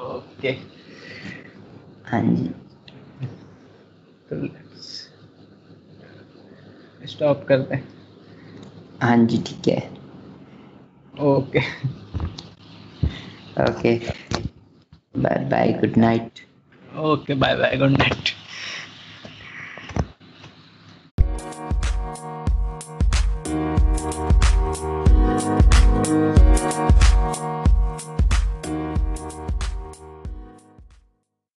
ओके 0.05 0.51
हाँ 2.07 2.21
जी। 2.35 2.47
तो 4.29 4.47
स्टॉप 7.07 7.45
करते 7.49 7.75
हैं। 7.75 7.87
हाँ 9.01 9.17
जी 9.25 9.37
ठीक 9.37 9.67
है। 9.67 9.79
Okay 11.13 11.59
okay 13.63 13.95
bye 15.15 15.45
bye 15.51 15.71
good 15.73 15.97
night 15.97 16.39
okay 16.99 17.33
bye 17.35 17.55
bye 17.55 17.77
good 17.77 17.91
night 17.91 18.29